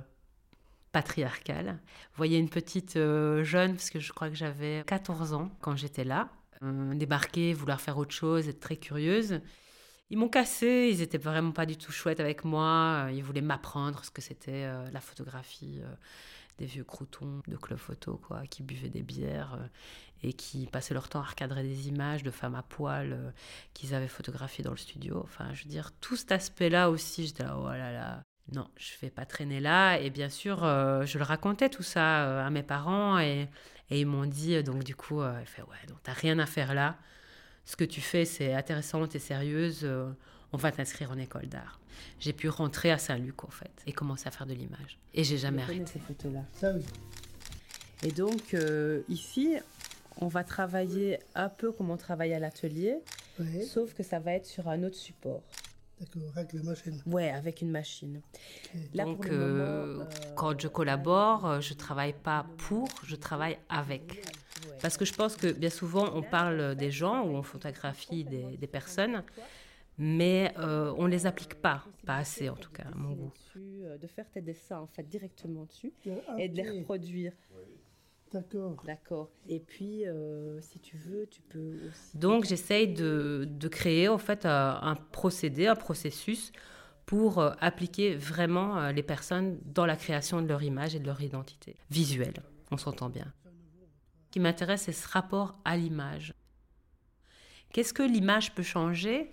patriarcal. 0.90 1.78
Vous 2.10 2.16
voyez 2.16 2.38
une 2.38 2.50
petite 2.50 2.96
euh, 2.96 3.44
jeune, 3.44 3.76
parce 3.76 3.90
que 3.90 4.00
je 4.00 4.12
crois 4.12 4.28
que 4.28 4.34
j'avais 4.34 4.82
14 4.88 5.32
ans 5.32 5.48
quand 5.60 5.76
j'étais 5.76 6.02
là, 6.02 6.28
euh, 6.62 6.94
débarquer, 6.94 7.52
vouloir 7.52 7.80
faire 7.80 7.98
autre 7.98 8.14
chose, 8.14 8.48
être 8.48 8.60
très 8.60 8.76
curieuse. 8.76 9.40
Ils 10.10 10.18
m'ont 10.18 10.28
cassé, 10.28 10.90
ils 10.92 11.02
étaient 11.02 11.18
vraiment 11.18 11.52
pas 11.52 11.66
du 11.66 11.76
tout 11.76 11.92
chouettes 11.92 12.20
avec 12.20 12.44
moi. 12.44 13.08
Ils 13.12 13.22
voulaient 13.22 13.40
m'apprendre 13.40 14.04
ce 14.04 14.10
que 14.10 14.20
c'était 14.20 14.68
la 14.92 15.00
photographie 15.00 15.80
des 16.58 16.66
vieux 16.66 16.82
croutons 16.82 17.42
de 17.46 17.56
club 17.56 17.78
photo, 17.78 18.20
quoi, 18.26 18.42
qui 18.48 18.64
buvaient 18.64 18.88
des 18.88 19.02
bières 19.02 19.56
et 20.22 20.32
qui 20.32 20.66
passaient 20.66 20.94
leur 20.94 21.08
temps 21.08 21.20
à 21.20 21.24
recadrer 21.24 21.62
des 21.62 21.88
images 21.88 22.22
de 22.22 22.30
femmes 22.30 22.54
à 22.54 22.62
poil 22.62 23.12
euh, 23.12 23.30
qu'ils 23.74 23.94
avaient 23.94 24.08
photographiées 24.08 24.64
dans 24.64 24.70
le 24.70 24.76
studio. 24.76 25.20
Enfin, 25.24 25.52
je 25.54 25.64
veux 25.64 25.70
dire, 25.70 25.92
tout 26.00 26.16
cet 26.16 26.32
aspect-là 26.32 26.90
aussi, 26.90 27.26
j'étais 27.26 27.44
là, 27.44 27.56
oh 27.58 27.68
là 27.68 27.92
là, 27.92 28.22
non, 28.52 28.68
je 28.76 28.92
vais 29.00 29.10
pas 29.10 29.24
traîner 29.24 29.60
là. 29.60 29.98
Et 29.98 30.10
bien 30.10 30.28
sûr, 30.28 30.64
euh, 30.64 31.04
je 31.06 31.18
le 31.18 31.24
racontais 31.24 31.70
tout 31.70 31.82
ça 31.82 32.26
euh, 32.26 32.46
à 32.46 32.50
mes 32.50 32.62
parents 32.62 33.18
et, 33.18 33.48
et 33.90 34.00
ils 34.00 34.06
m'ont 34.06 34.26
dit, 34.26 34.62
donc 34.62 34.84
du 34.84 34.94
coup, 34.94 35.22
il 35.22 35.46
fait, 35.46 35.62
ouais, 35.62 35.86
donc 35.88 35.98
t'as 36.02 36.12
rien 36.12 36.38
à 36.38 36.46
faire 36.46 36.74
là. 36.74 36.96
Ce 37.64 37.76
que 37.76 37.84
tu 37.84 38.00
fais, 38.00 38.24
c'est 38.24 38.54
intéressant, 38.54 39.06
t'es 39.06 39.18
sérieuse, 39.18 39.88
on 40.52 40.56
va 40.56 40.72
t'inscrire 40.72 41.10
en 41.10 41.18
école 41.18 41.46
d'art. 41.46 41.80
J'ai 42.18 42.32
pu 42.32 42.48
rentrer 42.48 42.90
à 42.90 42.98
Saint-Luc, 42.98 43.44
en 43.44 43.50
fait, 43.50 43.82
et 43.86 43.92
commencer 43.92 44.26
à 44.28 44.30
faire 44.30 44.46
de 44.46 44.54
l'image. 44.54 44.98
Et 45.14 45.24
j'ai 45.24 45.38
jamais 45.38 45.62
arrêté. 45.62 45.84
ces 45.86 45.98
photos-là. 45.98 46.44
Ça, 46.54 46.72
oui. 46.72 46.84
Et 48.02 48.12
donc, 48.12 48.56
ici, 49.08 49.56
on 50.20 50.28
va 50.28 50.44
travailler 50.44 51.18
un 51.34 51.48
peu 51.48 51.72
comme 51.72 51.90
on 51.90 51.96
travaille 51.96 52.32
à 52.32 52.38
l'atelier, 52.38 52.98
sauf 53.66 53.94
que 53.94 54.02
ça 54.02 54.18
va 54.18 54.32
être 54.32 54.46
sur 54.46 54.68
un 54.68 54.82
autre 54.82 54.96
support. 54.96 55.42
D'accord, 56.00 56.32
avec 56.34 56.52
la 56.54 56.62
machine. 56.62 57.02
Ouais, 57.06 57.30
avec 57.30 57.60
une 57.60 57.70
machine. 57.70 58.22
Donc, 58.94 59.26
euh, 59.26 60.00
euh, 60.00 60.04
quand 60.34 60.58
je 60.58 60.66
collabore, 60.66 61.46
euh, 61.46 61.60
je 61.60 61.74
travaille 61.74 62.14
pas 62.14 62.46
pour, 62.56 62.88
je 63.04 63.16
travaille 63.16 63.58
avec. 63.68 64.24
Parce 64.80 64.96
que 64.96 65.04
je 65.04 65.12
pense 65.12 65.36
que 65.36 65.52
bien 65.52 65.68
souvent, 65.68 66.10
on 66.14 66.22
parle 66.22 66.74
des 66.74 66.90
gens 66.90 67.26
ou 67.26 67.36
on 67.36 67.42
photographie 67.42 68.24
des, 68.24 68.66
personnes, 68.66 69.22
mais 69.98 70.54
euh, 70.58 70.94
on 70.96 71.04
ne 71.04 71.10
les 71.10 71.26
applique 71.26 71.54
pas, 71.54 71.84
pas 72.06 72.16
assez 72.16 72.48
en 72.48 72.56
tout 72.56 72.70
cas, 72.70 72.84
à 72.84 72.94
mon 72.94 73.12
goût. 73.12 73.32
De 73.54 74.06
faire 74.06 74.30
tes 74.30 74.40
dessins 74.40 74.80
en 74.80 74.86
fait 74.86 75.02
directement 75.02 75.64
dessus 75.64 75.92
et 76.38 76.48
de 76.48 76.56
les 76.56 76.70
reproduire. 76.70 77.32
D'accord. 78.32 78.82
D'accord. 78.86 79.30
Et 79.48 79.60
puis, 79.60 80.06
euh, 80.06 80.60
si 80.60 80.78
tu 80.78 80.96
veux, 80.96 81.26
tu 81.26 81.40
peux 81.42 81.78
aussi. 81.88 82.16
Donc, 82.16 82.44
j'essaye 82.44 82.92
de, 82.92 83.48
de, 83.50 83.68
créer 83.68 84.08
en 84.08 84.18
fait 84.18 84.46
un, 84.46 84.96
procédé, 85.10 85.66
un 85.66 85.74
processus 85.74 86.52
pour 87.06 87.40
appliquer 87.40 88.14
vraiment 88.14 88.90
les 88.90 89.02
personnes 89.02 89.58
dans 89.64 89.84
la 89.84 89.96
création 89.96 90.42
de 90.42 90.46
leur 90.46 90.62
image 90.62 90.94
et 90.94 91.00
de 91.00 91.06
leur 91.06 91.20
identité 91.20 91.76
visuelle. 91.90 92.34
On 92.70 92.76
s'entend 92.76 93.08
bien 93.08 93.32
qui 94.30 94.40
m'intéresse, 94.40 94.82
c'est 94.82 94.92
ce 94.92 95.08
rapport 95.08 95.58
à 95.64 95.76
l'image. 95.76 96.34
Qu'est-ce 97.72 97.94
que 97.94 98.02
l'image 98.02 98.54
peut 98.54 98.62
changer? 98.62 99.32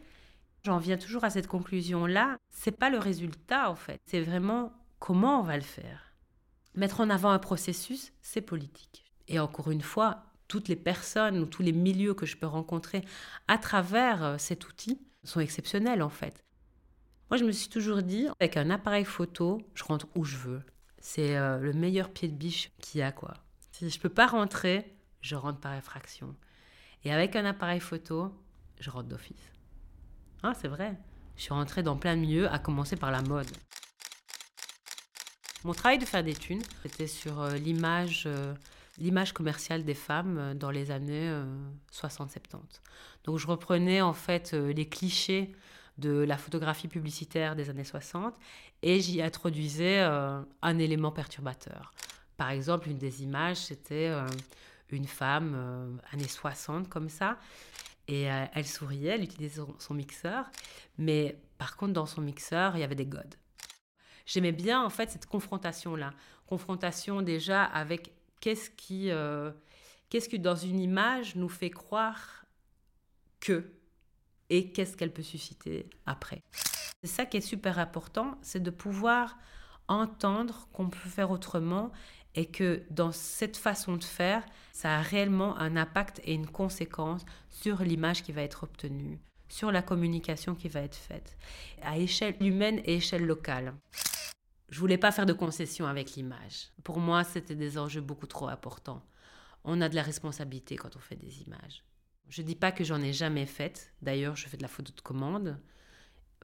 J'en 0.64 0.78
viens 0.78 0.98
toujours 0.98 1.24
à 1.24 1.30
cette 1.30 1.48
conclusion-là. 1.48 2.38
C'est 2.50 2.72
pas 2.72 2.90
le 2.90 2.98
résultat, 2.98 3.70
en 3.70 3.76
fait. 3.76 4.02
C'est 4.06 4.22
vraiment 4.22 4.74
comment 5.00 5.40
on 5.40 5.44
va 5.44 5.56
le 5.56 5.64
faire. 5.64 6.07
Mettre 6.78 7.02
en 7.02 7.10
avant 7.10 7.32
un 7.32 7.40
processus, 7.40 8.14
c'est 8.22 8.40
politique. 8.40 9.04
Et 9.28 9.40
encore 9.40 9.72
une 9.72 9.82
fois, 9.82 10.26
toutes 10.48 10.68
les 10.68 10.76
personnes 10.76 11.40
ou 11.40 11.48
tous 11.48 11.64
les 11.64 11.72
milieux 11.72 12.14
que 12.14 12.28
je 12.28 12.38
peux 12.38 12.46
rencontrer 12.46 13.04
à 13.48 13.58
travers 13.58 14.24
euh, 14.24 14.38
cet 14.38 14.70
outil 14.70 15.02
sont 15.24 15.40
exceptionnels, 15.40 16.04
en 16.04 16.10
fait. 16.10 16.46
Moi, 17.32 17.38
je 17.38 17.46
me 17.46 17.52
suis 17.52 17.70
toujours 17.70 18.04
dit, 18.04 18.28
avec 18.40 18.58
un 18.58 18.70
appareil 18.70 19.06
photo, 19.06 19.60
je 19.74 19.84
rentre 19.86 20.08
où 20.14 20.24
je 20.24 20.38
veux. 20.38 20.62
C'est 21.00 21.36
euh, 21.36 21.58
le 21.58 21.74
meilleur 21.74 22.12
pied 22.12 22.28
de 22.28 22.36
biche 22.36 22.72
qu'il 22.80 23.00
y 23.00 23.02
a, 23.02 23.12
quoi. 23.12 23.34
Si 23.72 23.90
je 23.90 24.00
peux 24.00 24.08
pas 24.08 24.28
rentrer, 24.28 24.96
je 25.22 25.34
rentre 25.34 25.60
par 25.60 25.74
effraction. 25.74 26.36
Et 27.04 27.12
avec 27.12 27.36
un 27.36 27.46
appareil 27.46 27.80
photo, 27.80 28.32
je 28.80 28.92
rentre 28.92 29.08
d'office. 29.08 29.52
Ah, 30.44 30.54
c'est 30.54 30.68
vrai. 30.68 30.96
Je 31.38 31.42
suis 31.42 31.54
rentrée 31.54 31.82
dans 31.82 31.98
plein 31.98 32.16
de 32.16 32.22
milieux, 32.22 32.48
à 32.52 32.60
commencer 32.60 32.98
par 32.98 33.10
la 33.10 33.24
mode. 33.24 33.50
Mon 35.64 35.74
travail 35.74 35.98
de 35.98 36.06
faire 36.06 36.24
des 36.24 36.36
thunes, 36.36 36.62
c'était 36.84 37.08
sur 37.08 37.42
euh, 37.42 37.56
l'image, 37.56 38.24
euh, 38.28 38.54
l'image 39.00 39.34
commerciale 39.34 39.84
des 39.84 39.96
femmes 39.96 40.38
euh, 40.38 40.54
dans 40.54 40.70
les 40.70 40.92
années 40.92 41.32
60-70. 41.92 42.60
Donc 43.24 43.40
je 43.40 43.48
reprenais 43.48 44.02
en 44.02 44.14
fait 44.14 44.54
les 44.54 44.88
clichés 44.88 45.52
de 45.98 46.12
la 46.12 46.38
photographie 46.38 46.88
publicitaire 46.88 47.56
des 47.56 47.72
années 47.72 47.84
60 47.84 48.36
et 48.84 49.02
j'y 49.02 49.22
introduisais 49.22 50.00
un 50.00 50.80
élément 50.80 51.12
perturbateur. 51.12 51.92
Par 52.38 52.52
exemple, 52.52 52.88
une 52.88 53.00
des 53.00 53.24
images, 53.24 53.58
c'était 53.58 54.14
une 54.92 55.08
femme, 55.08 56.00
années 56.14 56.28
60, 56.28 56.88
comme 56.88 57.10
ça, 57.10 57.38
et 58.08 58.22
elle 58.22 58.66
souriait, 58.68 59.16
elle 59.16 59.24
utilisait 59.24 59.60
son, 59.80 59.94
mixeur, 59.96 60.46
mais 61.00 61.36
par 61.58 61.76
contre, 61.76 61.94
dans 61.94 62.06
son 62.06 62.22
mixeur, 62.22 62.78
il 62.78 62.82
y 62.82 62.84
avait 62.84 62.96
des 62.96 63.08
godes. 63.08 63.36
J'aimais 64.28 64.52
bien, 64.52 64.84
en 64.84 64.92
fait, 64.92 65.10
cette 65.10 65.26
confrontation-là. 65.26 66.12
Confrontation 66.46 67.24
déjà 67.24 67.64
avec 67.64 68.12
qu'est-ce 68.40 68.70
qui, 68.70 69.10
qu'est-ce 70.10 70.30
que 70.30 70.38
dans 70.38 70.56
une 70.56 70.80
image 70.80 71.36
nous 71.36 71.50
fait 71.50 71.72
croire 71.72 72.46
que, 73.40 73.72
et 74.50 74.72
qu'est-ce 74.72 74.96
qu'elle 74.96 75.14
peut 75.14 75.24
susciter 75.24 75.90
après. 76.06 76.44
C'est 77.04 77.10
ça 77.10 77.26
qui 77.26 77.38
est 77.38 77.42
super 77.42 77.80
important, 77.80 78.38
c'est 78.42 78.62
de 78.62 78.70
pouvoir 78.70 79.38
entendre 79.88 80.68
qu'on 80.74 80.90
peut 80.90 81.10
faire 81.10 81.32
autrement 81.32 81.92
et 82.36 82.46
que 82.46 82.84
dans 82.90 83.12
cette 83.12 83.58
façon 83.58 83.98
de 83.98 84.04
faire, 84.04 84.44
ça 84.74 84.98
a 84.98 85.02
réellement 85.02 85.58
un 85.58 85.76
impact 85.76 86.22
et 86.24 86.34
une 86.34 86.48
conséquence 86.48 87.26
sur 87.50 87.82
l'image 87.82 88.24
qui 88.24 88.32
va 88.32 88.42
être 88.42 88.64
obtenue, 88.64 89.20
sur 89.48 89.72
la 89.72 89.82
communication 89.82 90.54
qui 90.54 90.70
va 90.70 90.82
être 90.82 90.96
faite, 90.96 91.38
à 91.82 91.98
échelle 91.98 92.36
humaine 92.42 92.82
et 92.86 92.96
échelle 92.96 93.26
locale. 93.26 93.74
Je 94.70 94.80
voulais 94.80 94.98
pas 94.98 95.12
faire 95.12 95.26
de 95.26 95.34
concessions 95.34 95.88
avec 95.88 96.16
l'image. 96.16 96.72
Pour 96.84 97.00
moi, 97.00 97.24
c'était 97.24 97.56
des 97.56 97.78
enjeux 97.78 98.02
beaucoup 98.02 98.28
trop 98.28 98.48
importants. 98.48 99.04
On 99.64 99.82
a 99.82 99.90
de 99.90 99.96
la 99.96 100.02
responsabilité 100.02 100.76
quand 100.76 100.96
on 100.96 101.00
fait 101.00 101.16
des 101.16 101.42
images. 101.44 101.84
Je 102.30 102.42
dis 102.42 102.56
pas 102.56 102.72
que 102.72 102.84
j'en 102.84 103.02
ai 103.02 103.14
jamais 103.14 103.46
fait. 103.46 103.94
D'ailleurs, 104.02 104.36
je 104.36 104.48
fais 104.48 104.58
de 104.58 104.62
la 104.62 104.68
photo 104.68 104.92
de 104.94 105.02
commande 105.02 105.58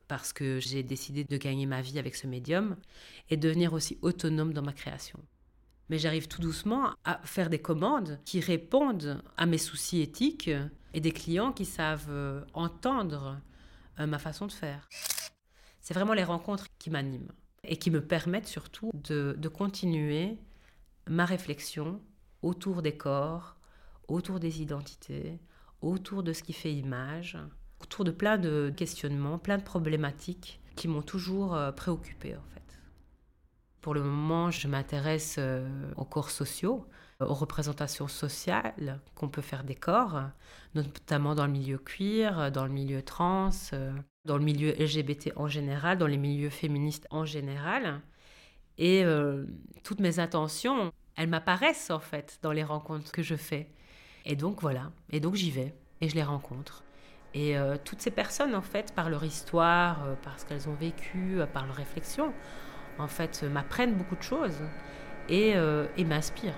parce 0.08 0.34
que 0.34 0.60
j'ai 0.60 0.84
décidé 0.84 1.24
de 1.24 1.38
gagner 1.38 1.66
ma 1.66 1.82
vie 1.82 2.00
avec 2.00 2.16
ce 2.16 2.28
médium 2.28 2.78
et 3.30 3.38
devenir 3.38 3.74
aussi 3.74 3.98
autonome 4.02 4.54
dans 4.54 4.62
ma 4.62 4.74
création 4.74 5.20
mais 5.90 6.00
j'arrive 6.00 6.28
tout 6.28 6.42
doucement 6.42 6.94
à 7.04 7.20
faire 7.24 7.50
des 7.50 7.60
commandes 7.60 8.20
qui 8.26 8.40
répondent 8.40 9.22
à 9.38 9.46
mes 9.46 9.58
soucis 9.58 10.02
éthiques 10.02 10.50
et 10.94 11.02
des 11.02 11.12
clients 11.12 11.52
qui 11.52 11.66
savent 11.66 12.10
euh, 12.10 12.44
entendre 12.54 13.40
euh, 14.00 14.08
ma 14.08 14.20
façon 14.20 14.48
de 14.48 14.52
faire. 14.52 14.88
C'est 15.82 15.94
vraiment 15.94 16.14
les 16.14 16.24
rencontres 16.24 16.66
qui 16.80 16.90
m'animent 16.90 17.32
et 17.64 17.78
qui 17.78 17.92
me 17.92 18.02
permettent 18.02 18.48
surtout 18.48 18.92
de, 18.94 19.48
continuer 19.48 20.38
ma 21.08 21.26
réflexion 21.26 22.02
autour 22.42 22.82
des 22.82 22.98
corps, 22.98 23.58
autour 24.08 24.40
des 24.40 24.62
identités, 24.62 25.40
autour 25.82 26.24
de 26.24 26.34
ce 26.34 26.44
qui 26.44 26.54
fait 26.54 26.74
image, 26.74 27.38
autour 27.82 28.06
de 28.06 28.12
plein 28.12 28.38
de 28.38 28.74
questionnements, 28.76 29.38
plein 29.38 29.58
de 29.58 29.64
problématiques 29.64 30.60
qui 30.76 30.88
m'ont 30.88 31.02
toujours 31.02 31.56
euh, 31.56 31.72
préoccupée 31.72 32.36
en 32.36 32.44
fait. 32.54 32.80
Pour 33.82 33.94
le 33.94 34.02
moment, 34.02 34.50
je 34.50 34.68
m'intéresse 34.68 35.36
euh, 35.40 35.68
aux 35.98 36.06
corps 36.06 36.32
sociaux, 36.32 36.88
aux 37.20 37.34
représentations 37.34 38.08
sociales 38.08 39.00
qu'on 39.16 39.30
peut 39.30 39.42
faire 39.42 39.64
des 39.64 39.76
corps, 39.76 40.24
notamment 40.74 41.36
dans 41.36 41.46
le 41.46 41.52
milieu 41.52 41.78
cuir, 41.78 42.52
dans 42.52 42.66
le 42.66 42.72
milieu 42.72 43.02
trans, 43.02 43.50
euh, 43.74 43.94
dans 44.26 44.38
le 44.38 44.44
milieu 44.44 44.72
LGBT 44.72 45.32
en 45.36 45.48
général, 45.48 45.98
dans 45.98 46.08
les 46.08 46.18
milieux 46.18 46.50
féministes 46.50 47.08
en 47.12 47.26
général. 47.26 48.02
Et 48.78 49.04
euh, 49.04 49.46
toutes 49.84 50.00
mes 50.00 50.20
intentions, 50.20 50.92
elles 51.16 51.30
m'apparaissent 51.30 51.92
en 51.92 52.00
fait 52.00 52.40
dans 52.42 52.52
les 52.52 52.64
rencontres 52.64 53.12
que 53.12 53.22
je 53.22 53.36
fais. 53.36 53.70
Et 54.26 54.36
donc 54.36 54.62
voilà, 54.62 54.92
et 55.12 55.20
donc 55.20 55.36
j'y 55.36 55.52
vais 55.52 55.76
et 56.02 56.10
je 56.10 56.16
les 56.16 56.24
rencontre. 56.24 56.84
Et 57.36 57.56
toutes 57.84 58.00
ces 58.00 58.12
personnes, 58.12 58.54
en 58.54 58.62
fait, 58.62 58.94
par 58.94 59.10
leur 59.10 59.24
histoire, 59.24 60.16
par 60.22 60.40
ce 60.40 60.46
qu'elles 60.46 60.70
ont 60.70 60.76
vécu, 60.76 61.40
par 61.52 61.66
leur 61.66 61.76
réflexion, 61.76 62.32
en 63.00 63.08
fait, 63.08 63.44
m'apprennent 63.44 63.96
beaucoup 63.96 64.16
de 64.16 64.22
choses 64.22 64.62
et, 65.30 65.56
euh, 65.56 65.88
et 65.98 66.06
m'inspirent. 66.06 66.58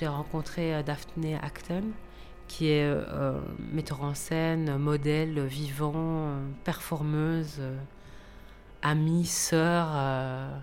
J'ai 0.00 0.08
rencontré 0.08 0.74
euh, 0.74 0.82
Daphne 0.82 1.38
Acton, 1.42 1.84
qui 2.48 2.68
est 2.68 2.82
euh, 2.84 3.38
metteur 3.58 4.02
en 4.02 4.14
scène, 4.14 4.76
modèle 4.78 5.40
vivant, 5.44 6.34
performeuse 6.64 7.60
amie, 8.82 9.26
sœur, 9.26 9.88
euh, 9.94 10.58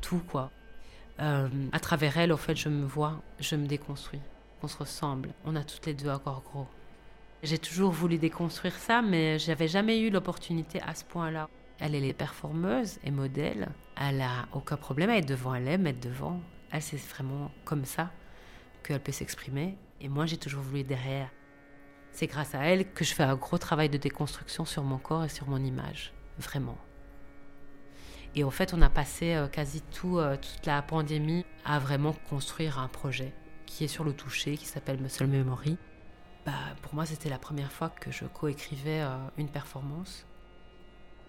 tout 0.00 0.22
quoi. 0.28 0.50
Euh, 1.20 1.48
à 1.72 1.80
travers 1.80 2.16
elle, 2.16 2.32
au 2.32 2.36
fait, 2.36 2.56
je 2.56 2.68
me 2.68 2.86
vois, 2.86 3.20
je 3.38 3.56
me 3.56 3.66
déconstruis. 3.66 4.20
On 4.62 4.68
se 4.68 4.78
ressemble. 4.78 5.30
On 5.44 5.56
a 5.56 5.64
toutes 5.64 5.86
les 5.86 5.94
deux 5.94 6.08
encore 6.08 6.42
gros. 6.42 6.66
J'ai 7.42 7.58
toujours 7.58 7.90
voulu 7.90 8.18
déconstruire 8.18 8.74
ça, 8.74 9.02
mais 9.02 9.38
j'avais 9.38 9.68
jamais 9.68 10.00
eu 10.00 10.10
l'opportunité 10.10 10.80
à 10.82 10.94
ce 10.94 11.04
point-là. 11.04 11.48
Elle, 11.78 11.94
est 11.94 12.12
performeuse 12.12 12.98
et 13.04 13.10
modèle. 13.10 13.70
Elle 13.96 14.20
a 14.20 14.46
aucun 14.52 14.76
problème 14.76 15.08
à 15.08 15.16
être 15.16 15.28
devant. 15.28 15.54
Elle 15.54 15.68
aime 15.68 15.86
être 15.86 16.00
devant. 16.00 16.40
Elle, 16.70 16.82
c'est 16.82 16.98
vraiment 16.98 17.50
comme 17.64 17.86
ça 17.86 18.10
qu'elle 18.82 19.00
peut 19.00 19.12
s'exprimer. 19.12 19.76
Et 20.00 20.08
moi, 20.08 20.26
j'ai 20.26 20.36
toujours 20.36 20.62
voulu 20.62 20.84
derrière. 20.84 21.30
C'est 22.12 22.26
grâce 22.26 22.54
à 22.54 22.64
elle 22.64 22.90
que 22.92 23.04
je 23.04 23.14
fais 23.14 23.22
un 23.22 23.36
gros 23.36 23.58
travail 23.58 23.88
de 23.88 23.98
déconstruction 23.98 24.64
sur 24.64 24.82
mon 24.82 24.98
corps 24.98 25.24
et 25.24 25.28
sur 25.28 25.48
mon 25.48 25.62
image. 25.62 26.12
Vraiment. 26.38 26.78
Et 28.34 28.44
en 28.44 28.50
fait, 28.50 28.74
on 28.74 28.82
a 28.82 28.88
passé 28.88 29.34
euh, 29.34 29.48
quasi 29.48 29.82
tout, 29.82 30.18
euh, 30.18 30.36
toute 30.36 30.64
la 30.66 30.80
pandémie 30.82 31.44
à 31.64 31.78
vraiment 31.78 32.12
construire 32.28 32.78
un 32.78 32.88
projet 32.88 33.32
qui 33.66 33.84
est 33.84 33.88
sur 33.88 34.04
le 34.04 34.12
toucher, 34.12 34.56
qui 34.56 34.66
s'appelle 34.66 35.00
Muscle 35.00 35.26
Memory. 35.26 35.76
Bah, 36.46 36.52
pour 36.82 36.94
moi, 36.94 37.06
c'était 37.06 37.28
la 37.28 37.38
première 37.38 37.70
fois 37.70 37.88
que 37.88 38.10
je 38.10 38.24
coécrivais 38.24 39.00
euh, 39.00 39.16
une 39.36 39.48
performance. 39.48 40.26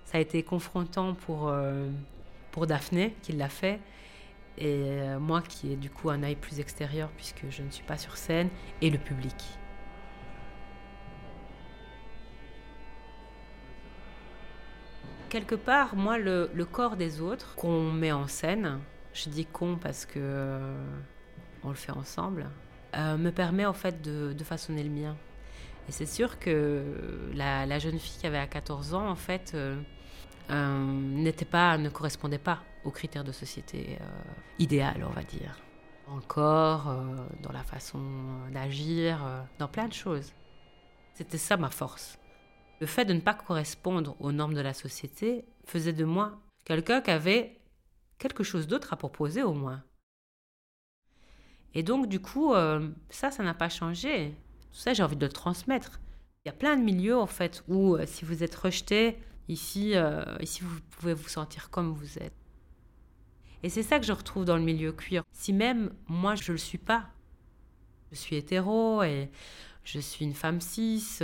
Ça 0.06 0.18
a 0.18 0.22
été 0.22 0.44
confrontant 0.44 1.14
pour, 1.14 1.54
pour 2.52 2.68
Daphné, 2.68 3.16
qui 3.22 3.32
l'a 3.32 3.48
fait, 3.48 3.80
et 4.58 5.02
moi 5.20 5.42
qui 5.42 5.72
ai 5.72 5.76
du 5.76 5.90
coup 5.90 6.10
un 6.10 6.24
œil 6.24 6.36
plus 6.36 6.60
extérieur 6.60 7.10
puisque 7.16 7.50
je 7.50 7.62
ne 7.64 7.72
suis 7.72 7.84
pas 7.84 7.98
sur 7.98 8.18
scène, 8.18 8.50
et 8.82 8.90
le 8.90 8.98
public. 8.98 9.36
quelque 15.32 15.56
part, 15.56 15.96
moi, 15.96 16.18
le, 16.18 16.48
corps 16.70 16.98
des 16.98 17.22
autres 17.22 17.56
qu'on 17.56 17.90
met 17.92 18.12
en 18.12 18.28
scène, 18.28 18.80
je 19.14 19.30
dis 19.30 19.46
con 19.46 19.78
parce 19.82 20.06
que 20.06 20.60
on 21.64 21.70
le 21.70 21.76
fait 21.76 21.94
ensemble, 21.94 22.48
euh, 22.96 23.18
me 23.18 23.32
permet 23.32 23.66
en 23.66 23.74
fait 23.74 24.02
de, 24.02 24.44
façonner 24.44 24.84
le 24.84 24.90
mien. 24.90 25.16
Et 25.88 25.92
c'est 25.92 26.06
sûr 26.06 26.38
que 26.38 26.84
la, 27.34 27.80
jeune 27.80 27.98
fille 27.98 28.20
qui 28.20 28.28
avait 28.28 28.38
à 28.38 28.48
14 28.48 28.94
ans, 28.94 29.10
en 29.10 29.16
fait, 29.16 29.54
euh, 29.56 29.80
euh, 30.50 30.86
n'était 30.86 31.46
pas, 31.46 31.78
ne 31.78 31.90
correspondait 31.90 32.38
pas 32.38 32.62
aux 32.84 32.91
critères 32.91 33.24
de 33.24 33.32
société 33.32 33.98
idéal, 34.60 35.06
on 35.08 35.13
va 35.13 35.24
dire. 35.24 35.58
Encore 36.08 36.96
dans 37.41 37.52
la 37.52 37.63
façon 37.63 38.00
d'agir, 38.52 39.26
dans 39.60 39.67
plein 39.67 39.88
de 39.88 39.94
choses. 39.94 40.34
C'était 41.13 41.38
ça 41.38 41.58
ma 41.58 41.70
force. 41.70 42.17
Le 42.80 42.88
fait 42.88 43.06
de 43.06 43.13
ne 43.13 43.20
pas 43.20 43.36
correspondre 43.36 44.15
aux 44.20 44.32
normes 44.32 44.56
de 44.56 44.62
la 44.62 44.74
société 44.74 45.46
faisait 45.65 45.94
de 45.94 46.06
moi 46.06 46.39
quelqu'un 46.65 47.02
qui 47.02 47.12
avait 47.12 47.60
quelque 48.17 48.44
chose 48.44 48.67
d'autre 48.67 48.94
à 48.94 48.98
proposer 48.98 49.44
au 49.44 49.54
moins. 49.54 49.84
Et 51.74 51.84
donc, 51.84 52.08
du 52.08 52.20
coup, 52.20 52.54
euh, 52.54 52.89
ça, 53.10 53.32
ça 53.32 53.44
n'a 53.44 53.54
pas 53.54 53.70
changé. 53.70 54.36
Tout 54.72 54.80
ça, 54.80 54.94
j'ai 54.94 55.04
envie 55.04 55.15
de 55.15 55.26
le 55.26 55.32
transmettre. 55.32 56.00
Il 56.44 56.50
y 56.50 56.52
a 56.52 56.54
plein 56.54 56.76
de 56.76 56.82
milieux, 56.82 57.17
en 57.17 57.28
fait, 57.28 57.63
où 57.67 57.96
euh, 57.96 58.06
si 58.06 58.26
vous 58.26 58.44
êtes 58.44 58.56
rejeté, 58.56 59.17
ici, 59.48 59.96
euh, 59.96 60.24
ici, 60.39 60.62
vous 60.63 60.80
pouvez 60.91 61.13
vous 61.13 61.30
sentir 61.30 61.70
comme 61.70 61.94
vous 61.94 62.17
êtes. 62.20 62.34
Et 63.63 63.69
c'est 63.69 63.84
ça 63.84 64.00
que 64.00 64.06
je 64.06 64.13
retrouve 64.13 64.45
dans 64.45 64.58
le 64.58 64.63
milieu 64.63 64.91
cuir. 64.91 65.24
Si 65.32 65.54
même 65.54 65.91
moi, 66.08 66.36
je 66.36 66.52
ne 66.52 66.54
le 66.54 66.58
suis 66.58 66.78
pas, 66.78 67.10
je 68.12 68.17
suis 68.17 68.36
hétéro 68.36 69.04
et 69.04 69.30
je 69.84 70.00
suis 70.00 70.26
une 70.26 70.34
femme 70.34 70.62
cis, 70.62 71.19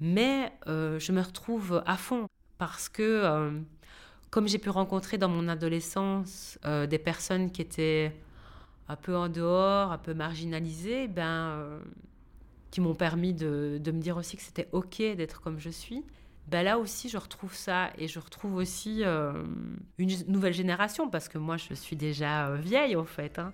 mais 0.00 0.52
je 0.66 1.12
me 1.12 1.20
retrouve 1.20 1.82
à 1.86 1.96
fond 1.96 2.28
parce 2.58 2.88
que, 2.88 3.62
comme 4.30 4.48
j'ai 4.48 4.58
pu 4.58 4.70
rencontrer 4.70 5.18
dans 5.18 5.28
mon 5.28 5.48
adolescence 5.48 6.58
des 6.64 6.98
personnes 6.98 7.50
qui 7.50 7.62
étaient 7.62 8.14
un 8.90 8.96
peu 8.96 9.16
en 9.16 9.28
dehors, 9.28 9.92
un 9.92 9.98
peu 9.98 10.14
marginalisés, 10.14 11.06
ben, 11.06 11.22
euh, 11.22 11.80
qui 12.72 12.80
m'ont 12.80 12.96
permis 12.96 13.32
de, 13.32 13.78
de, 13.80 13.92
me 13.92 14.00
dire 14.00 14.16
aussi 14.16 14.36
que 14.36 14.42
c'était 14.42 14.68
OK 14.72 14.96
d'être 14.98 15.40
comme 15.40 15.60
je 15.60 15.70
suis. 15.70 16.04
Ben 16.50 16.64
là 16.64 16.78
aussi, 16.78 17.08
je 17.08 17.16
retrouve 17.16 17.54
ça 17.54 17.90
et 17.96 18.08
je 18.08 18.18
retrouve 18.18 18.56
aussi 18.56 19.04
euh, 19.04 19.44
une 19.98 20.10
nouvelle 20.26 20.52
génération 20.52 21.08
parce 21.08 21.28
que 21.28 21.38
moi, 21.38 21.56
je 21.56 21.74
suis 21.74 21.96
déjà 21.96 22.48
euh, 22.48 22.56
vieille 22.56 22.96
en 22.96 23.04
fait. 23.04 23.38
Hein. 23.38 23.52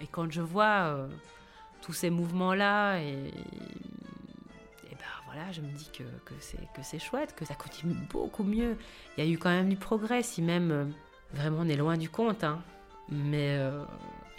Et 0.00 0.06
quand 0.06 0.30
je 0.30 0.40
vois 0.40 1.08
tous 1.82 1.92
ces 1.92 2.10
mouvements-là 2.10 2.98
et, 2.98 3.12
et 3.12 4.90
ben 4.90 5.06
voilà, 5.26 5.50
je 5.52 5.60
me 5.60 5.70
dis 5.70 5.90
que, 5.96 6.02
que 6.24 6.82
c'est 6.82 6.98
chouette, 6.98 7.34
que 7.34 7.44
ça 7.44 7.54
continue 7.54 7.94
beaucoup 8.10 8.42
mieux. 8.42 8.76
Il 9.16 9.24
y 9.24 9.26
a 9.26 9.30
eu 9.30 9.38
quand 9.38 9.50
même 9.50 9.68
du 9.68 9.76
progrès, 9.76 10.22
si 10.22 10.42
même 10.42 10.92
vraiment 11.32 11.58
on 11.60 11.68
est 11.68 11.76
loin 11.76 11.96
du 11.96 12.10
compte. 12.10 12.44
Hein 12.44 12.62
mais 13.08 13.56
euh, 13.58 13.84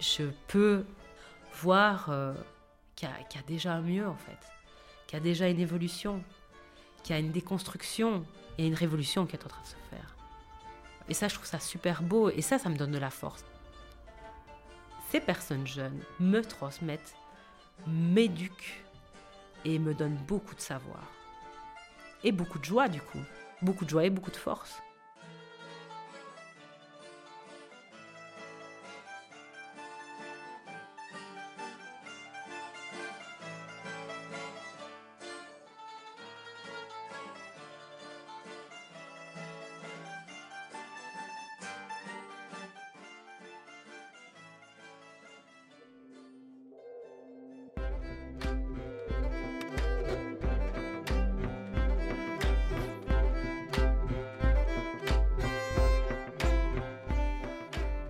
je 0.00 0.24
peux 0.48 0.84
voir 1.62 2.08
euh, 2.10 2.34
qu'il 2.94 3.08
y, 3.08 3.38
a 3.38 3.42
déjà 3.46 3.80
mieux 3.80 4.06
en 4.06 4.16
fait, 4.16 4.38
qu'il 5.06 5.18
y 5.18 5.20
a 5.20 5.24
déjà 5.24 5.48
une 5.48 5.60
évolution, 5.60 6.22
qu'il 7.06 7.14
y 7.14 7.18
a 7.18 7.20
une 7.20 7.30
déconstruction 7.30 8.24
et 8.58 8.66
une 8.66 8.74
révolution 8.74 9.26
qui 9.26 9.36
est 9.36 9.44
en 9.44 9.48
train 9.48 9.62
de 9.62 9.68
se 9.68 9.76
faire. 9.90 10.16
Et 11.08 11.14
ça, 11.14 11.28
je 11.28 11.34
trouve 11.34 11.46
ça 11.46 11.60
super 11.60 12.02
beau 12.02 12.30
et 12.30 12.42
ça, 12.42 12.58
ça 12.58 12.68
me 12.68 12.76
donne 12.76 12.90
de 12.90 12.98
la 12.98 13.10
force. 13.10 13.44
Ces 15.10 15.20
personnes 15.20 15.68
jeunes 15.68 16.02
me 16.18 16.42
transmettent, 16.42 17.14
m'éduquent 17.86 18.84
et 19.64 19.78
me 19.78 19.94
donnent 19.94 20.18
beaucoup 20.26 20.56
de 20.56 20.60
savoir. 20.60 21.04
Et 22.24 22.32
beaucoup 22.32 22.58
de 22.58 22.64
joie 22.64 22.88
du 22.88 23.00
coup. 23.00 23.22
Beaucoup 23.62 23.84
de 23.84 23.90
joie 23.90 24.04
et 24.04 24.10
beaucoup 24.10 24.32
de 24.32 24.36
force. 24.36 24.82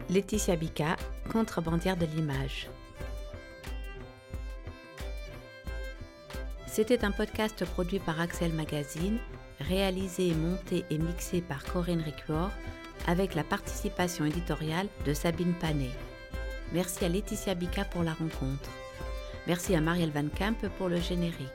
Laetitia 0.09 0.55
Bica, 0.55 0.97
contrebandière 1.33 1.97
de 1.97 2.07
l'image. 2.07 2.69
C'était 6.69 7.05
un 7.05 7.11
podcast 7.11 7.65
produit 7.65 7.99
par 7.99 8.21
Axel 8.21 8.53
Magazine, 8.53 9.19
réalisé, 9.59 10.33
monté 10.33 10.85
et 10.91 10.99
mixé 10.99 11.41
par 11.41 11.65
Corinne 11.65 12.03
Ricuor, 12.03 12.51
avec 13.09 13.35
la 13.35 13.43
participation 13.43 14.25
éditoriale 14.25 14.87
de 15.05 15.13
Sabine 15.13 15.55
Panet. 15.55 15.91
Merci 16.73 17.05
à 17.05 17.09
Laetitia 17.09 17.55
Bica 17.57 17.85
pour 17.85 18.05
la 18.05 18.13
rencontre. 18.13 18.71
Merci 19.49 19.75
à 19.75 19.81
Marielle 19.81 20.13
Van 20.13 20.29
Camp 20.29 20.69
pour 20.79 20.89
le 20.89 21.01
générique. 21.01 21.49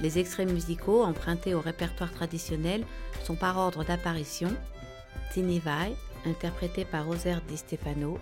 Les 0.00 0.18
extraits 0.18 0.50
musicaux 0.50 1.02
empruntés 1.02 1.54
au 1.54 1.60
répertoire 1.60 2.12
traditionnel 2.12 2.86
sont 3.24 3.36
par 3.36 3.58
ordre 3.58 3.84
d'apparition 3.84 4.54
Tinivai, 5.32 5.94
interprétée 6.28 6.84
par 6.84 7.06
Rosaire 7.06 7.40
Di 7.42 7.56
Stefano, 7.56 8.18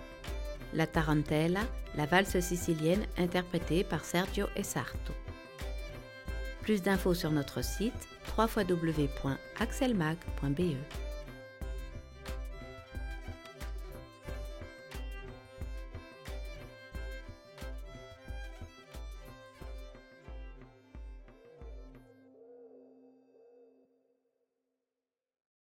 La 0.73 0.87
Tarantella, 0.87 1.61
la 1.95 2.05
valse 2.05 2.39
sicilienne 2.39 3.05
interprétée 3.17 3.83
par 3.83 4.05
Sergio 4.05 4.47
Esarto. 4.55 5.13
Plus 6.61 6.81
d'infos 6.81 7.13
sur 7.13 7.31
notre 7.31 7.61
site 7.63 8.07
www.axelmag.be. 8.37 11.06